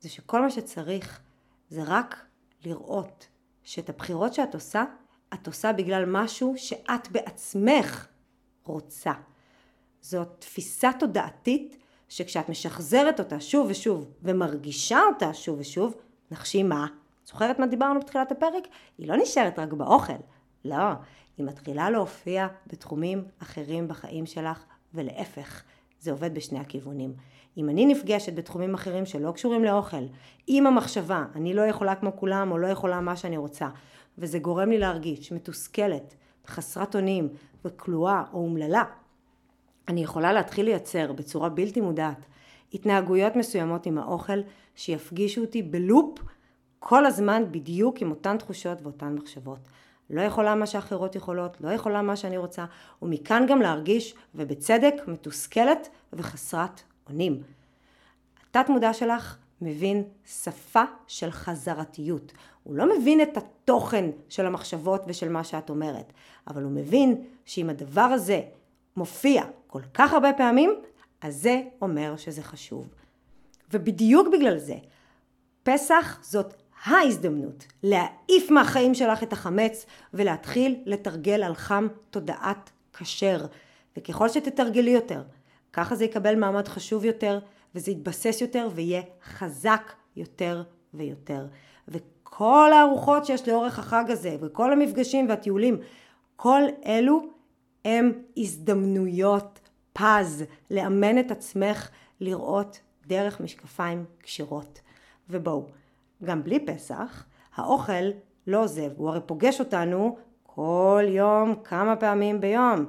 זה 0.00 0.08
שכל 0.08 0.42
מה 0.42 0.50
שצריך 0.50 1.20
זה 1.68 1.82
רק 1.86 2.26
לראות 2.64 3.28
שאת 3.64 3.88
הבחירות 3.88 4.34
שאת 4.34 4.54
עושה, 4.54 4.84
את 5.34 5.46
עושה 5.46 5.72
בגלל 5.72 6.04
משהו 6.06 6.54
שאת 6.56 7.10
בעצמך 7.10 8.06
רוצה. 8.64 9.12
זאת 10.00 10.28
תפיסה 10.38 10.90
תודעתית 10.98 11.76
שכשאת 12.08 12.48
משחזרת 12.48 13.20
אותה 13.20 13.40
שוב 13.40 13.66
ושוב 13.70 14.10
ומרגישה 14.22 15.00
אותה 15.12 15.34
שוב 15.34 15.60
ושוב, 15.60 15.94
נחשי 16.30 16.62
מה? 16.62 16.86
זוכרת 17.26 17.58
מה 17.58 17.66
דיברנו 17.66 18.00
בתחילת 18.00 18.32
הפרק? 18.32 18.64
היא 18.98 19.08
לא 19.08 19.16
נשארת 19.16 19.58
רק 19.58 19.72
באוכל. 19.72 20.12
לא, 20.64 20.76
היא 21.38 21.46
מתחילה 21.46 21.90
להופיע 21.90 22.48
בתחומים 22.66 23.24
אחרים 23.42 23.88
בחיים 23.88 24.26
שלך, 24.26 24.64
ולהפך, 24.94 25.62
זה 26.00 26.10
עובד 26.10 26.34
בשני 26.34 26.58
הכיוונים. 26.58 27.14
אם 27.56 27.68
אני 27.68 27.86
נפגשת 27.86 28.34
בתחומים 28.34 28.74
אחרים 28.74 29.06
שלא 29.06 29.32
קשורים 29.32 29.64
לאוכל, 29.64 30.06
עם 30.46 30.66
המחשבה, 30.66 31.24
אני 31.34 31.54
לא 31.54 31.62
יכולה 31.62 31.94
כמו 31.94 32.16
כולם 32.16 32.50
או 32.50 32.58
לא 32.58 32.66
יכולה 32.66 33.00
מה 33.00 33.16
שאני 33.16 33.36
רוצה, 33.36 33.68
וזה 34.18 34.38
גורם 34.38 34.70
לי 34.70 34.78
להרגיש 34.78 35.32
מתוסכלת, 35.32 36.14
חסרת 36.46 36.96
אונים 36.96 37.28
וכלואה 37.64 38.24
או 38.32 38.38
אומללה, 38.38 38.84
אני 39.88 40.02
יכולה 40.02 40.32
להתחיל 40.32 40.64
לייצר 40.64 41.12
בצורה 41.12 41.48
בלתי 41.48 41.80
מודעת 41.80 42.26
התנהגויות 42.74 43.36
מסוימות 43.36 43.86
עם 43.86 43.98
האוכל 43.98 44.40
שיפגישו 44.74 45.40
אותי 45.40 45.62
בלופ 45.62 46.18
כל 46.78 47.06
הזמן 47.06 47.42
בדיוק 47.50 48.02
עם 48.02 48.10
אותן 48.10 48.36
תחושות 48.36 48.82
ואותן 48.82 49.14
מחשבות. 49.14 49.58
לא 50.10 50.20
יכולה 50.20 50.54
מה 50.54 50.66
שאחרות 50.66 51.14
יכולות, 51.14 51.56
לא 51.60 51.68
יכולה 51.68 52.02
מה 52.02 52.16
שאני 52.16 52.36
רוצה, 52.36 52.64
ומכאן 53.02 53.46
גם 53.48 53.62
להרגיש, 53.62 54.14
ובצדק, 54.34 54.94
מתוסכלת 55.06 55.88
וחסרת 56.12 56.82
אונים. 57.08 57.42
התת 58.50 58.68
מודע 58.68 58.92
שלך 58.92 59.36
מבין 59.60 60.04
שפה 60.26 60.82
של 61.06 61.30
חזרתיות. 61.30 62.32
הוא 62.62 62.74
לא 62.74 62.98
מבין 62.98 63.22
את 63.22 63.36
התוכן 63.36 64.10
של 64.28 64.46
המחשבות 64.46 65.02
ושל 65.06 65.28
מה 65.28 65.44
שאת 65.44 65.70
אומרת, 65.70 66.12
אבל 66.46 66.62
הוא 66.62 66.72
מבין 66.72 67.24
שאם 67.44 67.70
הדבר 67.70 68.00
הזה 68.00 68.40
מופיע 68.96 69.44
כל 69.66 69.82
כך 69.94 70.12
הרבה 70.12 70.32
פעמים, 70.32 70.74
אז 71.20 71.36
זה 71.36 71.62
אומר 71.82 72.16
שזה 72.16 72.42
חשוב. 72.42 72.88
ובדיוק 73.72 74.28
בגלל 74.32 74.58
זה, 74.58 74.76
פסח 75.62 76.18
זאת 76.22 76.59
ההזדמנות 76.84 77.66
להעיף 77.82 78.50
מהחיים 78.50 78.94
שלך 78.94 79.22
את 79.22 79.32
החמץ 79.32 79.86
ולהתחיל 80.14 80.76
לתרגל 80.86 81.42
על 81.42 81.54
חם 81.54 81.86
תודעת 82.10 82.70
כשר. 82.98 83.46
וככל 83.96 84.28
שתתרגלי 84.28 84.90
יותר, 84.90 85.22
ככה 85.72 85.96
זה 85.96 86.04
יקבל 86.04 86.34
מעמד 86.34 86.68
חשוב 86.68 87.04
יותר, 87.04 87.38
וזה 87.74 87.90
יתבסס 87.90 88.38
יותר 88.40 88.68
ויהיה 88.74 89.02
חזק 89.24 89.92
יותר 90.16 90.62
ויותר. 90.94 91.46
וכל 91.88 92.70
הארוחות 92.72 93.26
שיש 93.26 93.48
לאורך 93.48 93.78
החג 93.78 94.04
הזה, 94.08 94.36
וכל 94.40 94.72
המפגשים 94.72 95.28
והטיולים, 95.28 95.78
כל 96.36 96.62
אלו 96.86 97.20
הם 97.84 98.12
הזדמנויות 98.36 99.60
פז 99.92 100.44
לאמן 100.70 101.18
את 101.18 101.30
עצמך 101.30 101.88
לראות 102.20 102.80
דרך 103.06 103.40
משקפיים 103.40 104.04
קשירות. 104.22 104.80
ובואו, 105.30 105.66
גם 106.24 106.42
בלי 106.44 106.66
פסח, 106.66 107.24
האוכל 107.54 108.10
לא 108.46 108.62
עוזב, 108.62 108.90
הוא 108.96 109.08
הרי 109.08 109.20
פוגש 109.26 109.60
אותנו 109.60 110.16
כל 110.42 111.04
יום, 111.08 111.54
כמה 111.64 111.96
פעמים 111.96 112.40
ביום. 112.40 112.86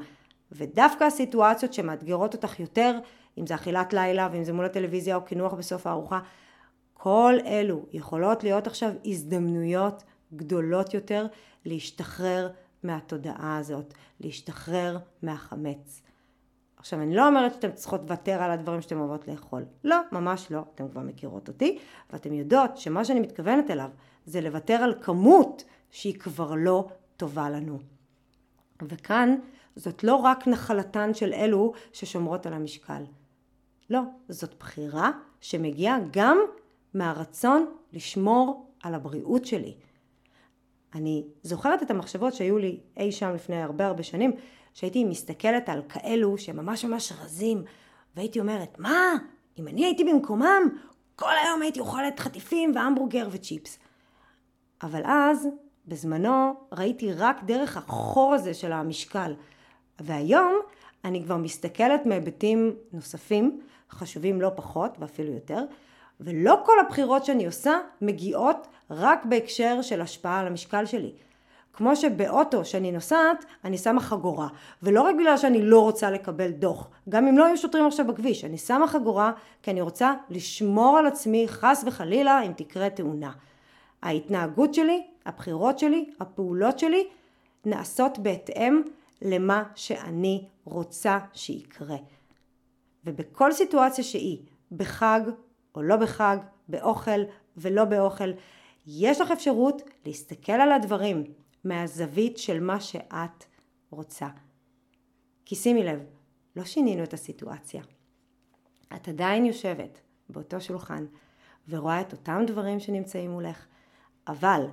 ודווקא 0.52 1.04
הסיטואציות 1.04 1.74
שמאתגרות 1.74 2.34
אותך 2.34 2.60
יותר, 2.60 3.00
אם 3.38 3.48
זה 3.48 3.56
אכילת 3.56 3.94
לילה 3.94 4.30
ואם 4.32 4.44
זה 4.44 4.54
מול 4.54 4.66
הטלוויזיה 4.66 5.16
או 5.16 5.22
קינוח 5.22 5.54
בסוף 5.54 5.88
הארוחה, 5.88 6.20
כל 6.94 7.34
אלו 7.46 7.86
יכולות 7.92 8.44
להיות 8.44 8.68
עכשיו 8.68 8.92
הזדמנויות 9.06 10.04
גדולות 10.34 10.94
יותר 10.94 11.28
להשתחרר 11.66 12.50
מהתודעה 12.84 13.58
הזאת, 13.58 13.94
להשתחרר 14.20 14.98
מהחמץ. 15.24 16.02
עכשיו 16.82 17.02
אני 17.02 17.16
לא 17.16 17.28
אומרת 17.28 17.54
שאתן 17.54 17.72
צריכות 17.72 18.02
לוותר 18.02 18.42
על 18.42 18.52
הדברים 18.52 18.82
שאתן 18.82 18.98
אוהבות 18.98 19.28
לאכול. 19.28 19.66
לא, 19.84 19.98
ממש 20.12 20.52
לא. 20.52 20.64
אתן 20.76 20.88
כבר 20.88 21.02
מכירות 21.02 21.48
אותי, 21.48 21.80
ואתן 22.14 22.34
יודעות 22.34 22.78
שמה 22.78 23.06
שאני 23.06 23.20
מתכוונת 23.20 23.72
אליו 23.72 23.90
זה 24.26 24.42
לוותר 24.42 24.74
על 24.74 24.94
כמות 25.02 25.64
שהיא 25.92 26.20
כבר 26.20 26.54
לא 26.58 26.88
טובה 27.18 27.50
לנו. 27.50 27.80
וכאן 28.82 29.36
זאת 29.76 30.04
לא 30.04 30.16
רק 30.16 30.48
נחלתן 30.48 31.14
של 31.14 31.34
אלו 31.34 31.74
ששומרות 31.94 32.46
על 32.46 32.54
המשקל. 32.54 33.04
לא, 33.90 34.02
זאת 34.30 34.56
בחירה 34.60 35.12
שמגיעה 35.42 35.98
גם 36.12 36.38
מהרצון 36.94 37.66
לשמור 37.94 38.72
על 38.84 38.96
הבריאות 38.96 39.46
שלי. 39.46 39.76
אני 40.96 41.26
זוכרת 41.44 41.84
את 41.84 41.92
המחשבות 41.92 42.34
שהיו 42.34 42.58
לי 42.58 42.80
אי 42.98 43.12
שם 43.12 43.34
לפני 43.36 43.62
הרבה 43.62 43.86
הרבה 43.88 44.04
שנים, 44.04 44.32
שהייתי 44.74 45.04
מסתכלת 45.04 45.70
על 45.70 45.82
כאלו 45.90 46.38
שממש 46.38 46.86
ממש 46.86 47.14
רזים, 47.24 47.64
והייתי 48.16 48.40
אומרת, 48.40 48.80
מה? 48.80 49.14
אם 49.60 49.68
אני 49.68 49.86
הייתי 49.86 50.04
במקומם, 50.04 50.62
כל 51.16 51.34
היום 51.46 51.62
הייתי 51.62 51.80
אוכלת 51.80 52.20
חטיפים 52.20 52.72
והמבורגר 52.76 53.28
וצ'יפס. 53.32 53.80
אבל 54.84 55.02
אז, 55.06 55.48
בזמנו, 55.88 56.54
ראיתי 56.72 57.14
רק 57.14 57.44
דרך 57.44 57.78
החור 57.78 58.34
הזה 58.34 58.54
של 58.54 58.72
המשקל. 58.72 59.34
והיום 60.00 60.60
אני 61.06 61.24
כבר 61.24 61.38
מסתכלת 61.38 62.06
מהיבטים 62.06 62.76
נוספים, 62.94 63.62
חשובים 63.92 64.42
לא 64.42 64.52
פחות 64.56 64.98
ואפילו 65.00 65.34
יותר, 65.34 65.64
ולא 66.20 66.64
כל 66.66 66.80
הבחירות 66.80 67.26
שאני 67.26 67.46
עושה 67.46 67.80
מגיעות 68.02 68.68
רק 68.90 69.26
בהקשר 69.26 69.82
של 69.82 70.02
השפעה 70.02 70.40
על 70.40 70.48
המשקל 70.48 70.86
שלי. 70.86 71.14
כמו 71.74 71.96
שבאוטו 71.96 72.66
שאני 72.66 72.92
נוסעת, 72.92 73.46
אני 73.66 73.78
שמה 73.78 74.02
חגורה. 74.02 74.48
ולא 74.84 75.02
רק 75.02 75.16
בגלל 75.16 75.38
שאני 75.38 75.62
לא 75.62 75.80
רוצה 75.80 76.12
לקבל 76.12 76.52
דוח. 76.52 76.88
גם 77.10 77.28
אם 77.28 77.38
לא 77.38 77.46
היו 77.46 77.58
שוטרים 77.58 77.86
עכשיו 77.86 78.08
בכביש, 78.08 78.46
אני 78.46 78.58
שמה 78.58 78.88
חגורה 78.88 79.32
כי 79.64 79.72
אני 79.72 79.82
רוצה 79.82 80.14
לשמור 80.30 80.98
על 80.98 81.06
עצמי 81.08 81.48
חס 81.48 81.84
וחלילה 81.88 82.42
אם 82.42 82.52
תקרה 82.56 82.90
תאונה. 82.90 83.32
ההתנהגות 84.02 84.74
שלי, 84.74 85.04
הבחירות 85.26 85.80
שלי, 85.80 86.10
הפעולות 86.20 86.80
שלי, 86.80 87.08
נעשות 87.66 88.20
בהתאם 88.20 88.82
למה 89.22 89.64
שאני 89.76 90.48
רוצה 90.66 91.20
שיקרה. 91.34 91.98
ובכל 93.06 93.52
סיטואציה 93.52 94.04
שהיא, 94.04 94.38
בחג 94.72 95.22
או 95.76 95.82
לא 95.82 95.96
בחג, 95.96 96.38
באוכל 96.68 97.22
ולא 97.58 97.86
באוכל, 97.86 98.32
יש 98.88 99.22
לך 99.22 99.32
אפשרות 99.32 99.82
להסתכל 100.06 100.52
על 100.52 100.72
הדברים 100.72 101.24
מהזווית 101.64 102.38
של 102.38 102.60
מה 102.60 102.80
שאת 102.80 103.46
רוצה. 103.90 104.28
כי 105.46 105.56
שימי 105.56 105.84
לב, 105.84 106.00
לא 106.56 106.64
שינינו 106.64 107.04
את 107.04 107.14
הסיטואציה. 107.14 107.84
את 108.96 109.08
עדיין 109.08 109.46
יושבת 109.46 110.02
באותו 110.30 110.62
שולחן 110.62 111.06
ורואה 111.70 112.02
את 112.02 112.12
אותם 112.12 112.44
דברים 112.48 112.80
שנמצאים 112.80 113.32
מולך, 113.32 113.66
אבל 114.28 114.66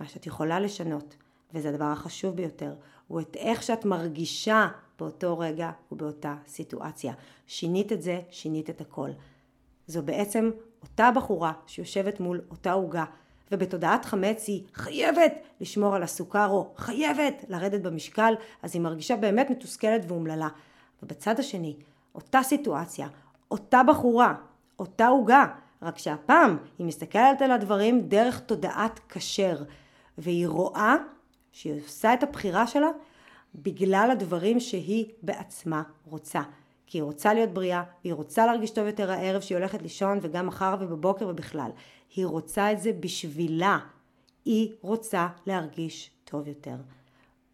מה 0.00 0.08
שאת 0.08 0.26
יכולה 0.26 0.60
לשנות, 0.60 1.16
וזה 1.54 1.68
הדבר 1.68 1.84
החשוב 1.84 2.36
ביותר, 2.36 2.74
הוא 3.06 3.20
את 3.20 3.36
איך 3.36 3.62
שאת 3.62 3.84
מרגישה 3.84 4.68
באותו 4.98 5.38
רגע 5.38 5.70
ובאותה 5.92 6.36
סיטואציה. 6.46 7.14
שינית 7.46 7.92
את 7.92 8.02
זה, 8.02 8.20
שינית 8.30 8.70
את 8.70 8.80
הכל. 8.80 9.10
זו 9.86 10.02
בעצם 10.02 10.50
אותה 10.82 11.10
בחורה 11.16 11.52
שיושבת 11.66 12.20
מול 12.20 12.40
אותה 12.50 12.72
עוגה 12.72 13.04
ובתודעת 13.52 14.04
חמץ 14.04 14.48
היא 14.48 14.62
חייבת 14.74 15.32
לשמור 15.60 15.94
על 15.94 16.02
הסוכר 16.02 16.48
או 16.48 16.72
חייבת 16.76 17.44
לרדת 17.48 17.80
במשקל, 17.80 18.34
אז 18.62 18.74
היא 18.74 18.82
מרגישה 18.82 19.16
באמת 19.16 19.50
מתוסכלת 19.50 20.02
ואומללה. 20.08 20.48
ובצד 21.02 21.38
השני, 21.38 21.76
אותה 22.14 22.42
סיטואציה, 22.42 23.08
אותה 23.50 23.82
בחורה, 23.82 24.34
אותה 24.78 25.06
עוגה, 25.06 25.46
רק 25.82 25.98
שהפעם 25.98 26.56
היא 26.78 26.86
מסתכלת 26.86 27.42
על 27.42 27.50
הדברים 27.50 28.08
דרך 28.08 28.40
תודעת 28.40 29.00
כשר, 29.08 29.56
והיא 30.18 30.48
רואה 30.48 30.96
שהיא 31.52 31.80
עושה 31.86 32.14
את 32.14 32.22
הבחירה 32.22 32.66
שלה 32.66 32.88
בגלל 33.54 34.08
הדברים 34.12 34.60
שהיא 34.60 35.06
בעצמה 35.22 35.82
רוצה. 36.10 36.42
כי 36.86 36.98
היא 36.98 37.02
רוצה 37.02 37.34
להיות 37.34 37.50
בריאה, 37.50 37.82
והיא 38.04 38.14
רוצה 38.14 38.46
להרגיש 38.46 38.70
טוב 38.70 38.86
יותר 38.86 39.10
הערב 39.10 39.40
שהיא 39.40 39.58
הולכת 39.58 39.82
לישון 39.82 40.18
וגם 40.22 40.46
מחר 40.46 40.76
ובבוקר 40.80 41.28
ובכלל. 41.28 41.70
היא 42.16 42.26
רוצה 42.26 42.72
את 42.72 42.80
זה 42.80 42.92
בשבילה. 42.92 43.78
היא 44.44 44.72
רוצה 44.80 45.28
להרגיש 45.46 46.10
טוב 46.24 46.48
יותר. 46.48 46.76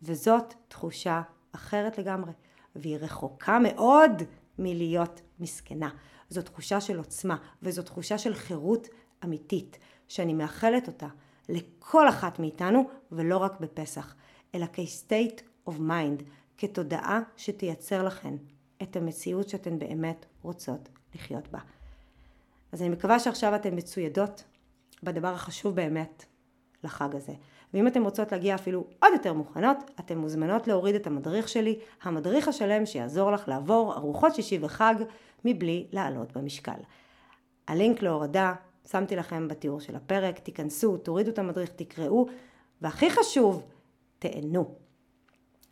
וזאת 0.02 0.54
תחושה 0.68 1.22
אחרת 1.52 1.98
לגמרי, 1.98 2.32
והיא 2.76 2.96
רחוקה 2.96 3.58
מאוד 3.58 4.12
מלהיות 4.58 5.20
מסכנה. 5.40 5.90
זו 6.28 6.42
תחושה 6.42 6.80
של 6.80 6.98
עוצמה, 6.98 7.36
וזו 7.62 7.82
תחושה 7.82 8.18
של 8.18 8.34
חירות 8.34 8.88
אמיתית, 9.24 9.78
שאני 10.08 10.32
מאחלת 10.34 10.86
אותה 10.86 11.08
לכל 11.48 12.08
אחת 12.08 12.38
מאיתנו, 12.38 12.90
ולא 13.12 13.36
רק 13.36 13.60
בפסח, 13.60 14.14
אלא 14.54 14.66
כ-state 14.72 15.68
of 15.68 15.72
mind, 15.72 16.22
כתודעה 16.58 17.20
שתייצר 17.36 18.02
לכן 18.02 18.34
את 18.82 18.96
המציאות 18.96 19.48
שאתן 19.48 19.78
באמת 19.78 20.26
רוצות 20.42 20.88
לחיות 21.14 21.48
בה. 21.48 21.58
אז 22.74 22.82
אני 22.82 22.88
מקווה 22.88 23.18
שעכשיו 23.18 23.54
אתן 23.54 23.74
מצוידות 23.76 24.44
בדבר 25.02 25.28
החשוב 25.28 25.76
באמת 25.76 26.24
לחג 26.84 27.16
הזה. 27.16 27.32
ואם 27.74 27.86
אתן 27.86 28.02
רוצות 28.02 28.32
להגיע 28.32 28.54
אפילו 28.54 28.86
עוד 29.02 29.12
יותר 29.12 29.32
מוכנות, 29.32 29.76
אתן 30.00 30.18
מוזמנות 30.18 30.68
להוריד 30.68 30.94
את 30.94 31.06
המדריך 31.06 31.48
שלי, 31.48 31.78
המדריך 32.02 32.48
השלם 32.48 32.86
שיעזור 32.86 33.32
לך 33.32 33.48
לעבור 33.48 33.94
ארוחות 33.94 34.34
שישי 34.34 34.58
וחג 34.60 34.94
מבלי 35.44 35.86
לעלות 35.92 36.36
במשקל. 36.36 36.80
הלינק 37.68 38.02
להורדה 38.02 38.54
שמתי 38.90 39.16
לכם 39.16 39.48
בתיאור 39.48 39.80
של 39.80 39.96
הפרק, 39.96 40.38
תיכנסו, 40.38 40.96
תורידו 40.96 41.30
את 41.30 41.38
המדריך, 41.38 41.70
תקראו, 41.76 42.26
והכי 42.80 43.10
חשוב, 43.10 43.62
תהנו. 44.18 44.74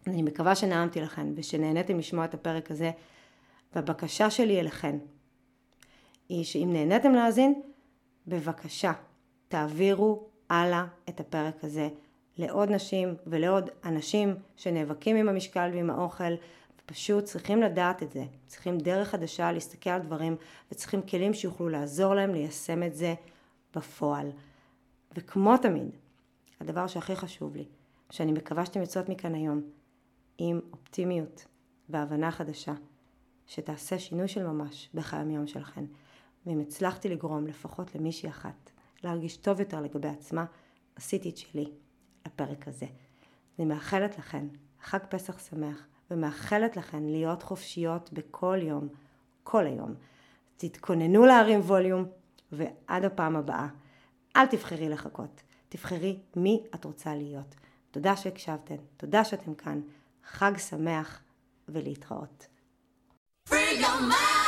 אני 0.06 0.22
מקווה 0.22 0.54
שנעמתי 0.54 1.00
לכם 1.00 1.32
ושנהניתם 1.36 1.98
לשמוע 1.98 2.24
את 2.24 2.34
הפרק 2.34 2.70
הזה, 2.70 2.90
והבקשה 3.74 4.30
שלי 4.30 4.60
אליכן 4.60 4.98
היא 6.32 6.44
שאם 6.44 6.68
נהניתם 6.72 7.12
להאזין, 7.12 7.62
בבקשה, 8.26 8.92
תעבירו 9.48 10.26
הלאה 10.50 10.84
את 11.08 11.20
הפרק 11.20 11.64
הזה 11.64 11.88
לעוד 12.38 12.70
נשים 12.70 13.14
ולעוד 13.26 13.70
אנשים 13.84 14.34
שנאבקים 14.56 15.16
עם 15.16 15.28
המשקל 15.28 15.70
ועם 15.72 15.90
האוכל, 15.90 16.34
ופשוט 16.78 17.24
צריכים 17.24 17.62
לדעת 17.62 18.02
את 18.02 18.12
זה. 18.12 18.24
צריכים 18.46 18.78
דרך 18.78 19.08
חדשה 19.08 19.52
להסתכל 19.52 19.90
על 19.90 20.00
דברים, 20.00 20.36
וצריכים 20.72 21.02
כלים 21.02 21.34
שיוכלו 21.34 21.68
לעזור 21.68 22.14
להם 22.14 22.34
ליישם 22.34 22.82
את 22.82 22.94
זה 22.94 23.14
בפועל. 23.76 24.30
וכמו 25.16 25.56
תמיד, 25.56 25.90
הדבר 26.60 26.86
שהכי 26.86 27.16
חשוב 27.16 27.56
לי, 27.56 27.64
שאני 28.10 28.32
מקווה 28.32 28.66
שאתם 28.66 28.80
יוצאות 28.80 29.08
מכאן 29.08 29.34
היום, 29.34 29.62
עם 30.38 30.60
אופטימיות 30.72 31.44
והבנה 31.88 32.30
חדשה, 32.30 32.74
שתעשה 33.46 33.98
שינוי 33.98 34.28
של 34.28 34.46
ממש 34.46 34.88
בחיי 34.94 35.20
היום 35.28 35.46
שלכם. 35.46 35.84
ואם 36.46 36.60
הצלחתי 36.60 37.08
לגרום 37.08 37.46
לפחות 37.46 37.94
למישהי 37.94 38.28
אחת 38.28 38.70
להרגיש 39.04 39.36
טוב 39.36 39.60
יותר 39.60 39.80
לגבי 39.80 40.08
עצמה, 40.08 40.44
עשיתי 40.96 41.28
את 41.30 41.36
שלי 41.36 41.72
לפרק 42.26 42.68
הזה. 42.68 42.86
אני 43.58 43.66
מאחלת 43.66 44.18
לכן 44.18 44.46
חג 44.82 44.98
פסח 45.08 45.38
שמח, 45.38 45.86
ומאחלת 46.10 46.76
לכן 46.76 47.02
להיות 47.02 47.42
חופשיות 47.42 48.12
בכל 48.12 48.58
יום, 48.62 48.88
כל 49.42 49.66
היום. 49.66 49.94
תתכוננו 50.56 51.26
להרים 51.26 51.60
ווליום, 51.60 52.04
ועד 52.52 53.04
הפעם 53.04 53.36
הבאה, 53.36 53.68
אל 54.36 54.46
תבחרי 54.46 54.88
לחכות, 54.88 55.42
תבחרי 55.68 56.18
מי 56.36 56.62
את 56.74 56.84
רוצה 56.84 57.14
להיות. 57.14 57.54
תודה 57.90 58.16
שהקשבתן, 58.16 58.76
תודה 58.96 59.24
שאתם 59.24 59.54
כאן, 59.54 59.80
חג 60.24 60.52
שמח 60.58 61.20
ולהתראות. 61.68 62.46
Free 63.48 63.80
your 63.80 64.00
mind. 64.00 64.41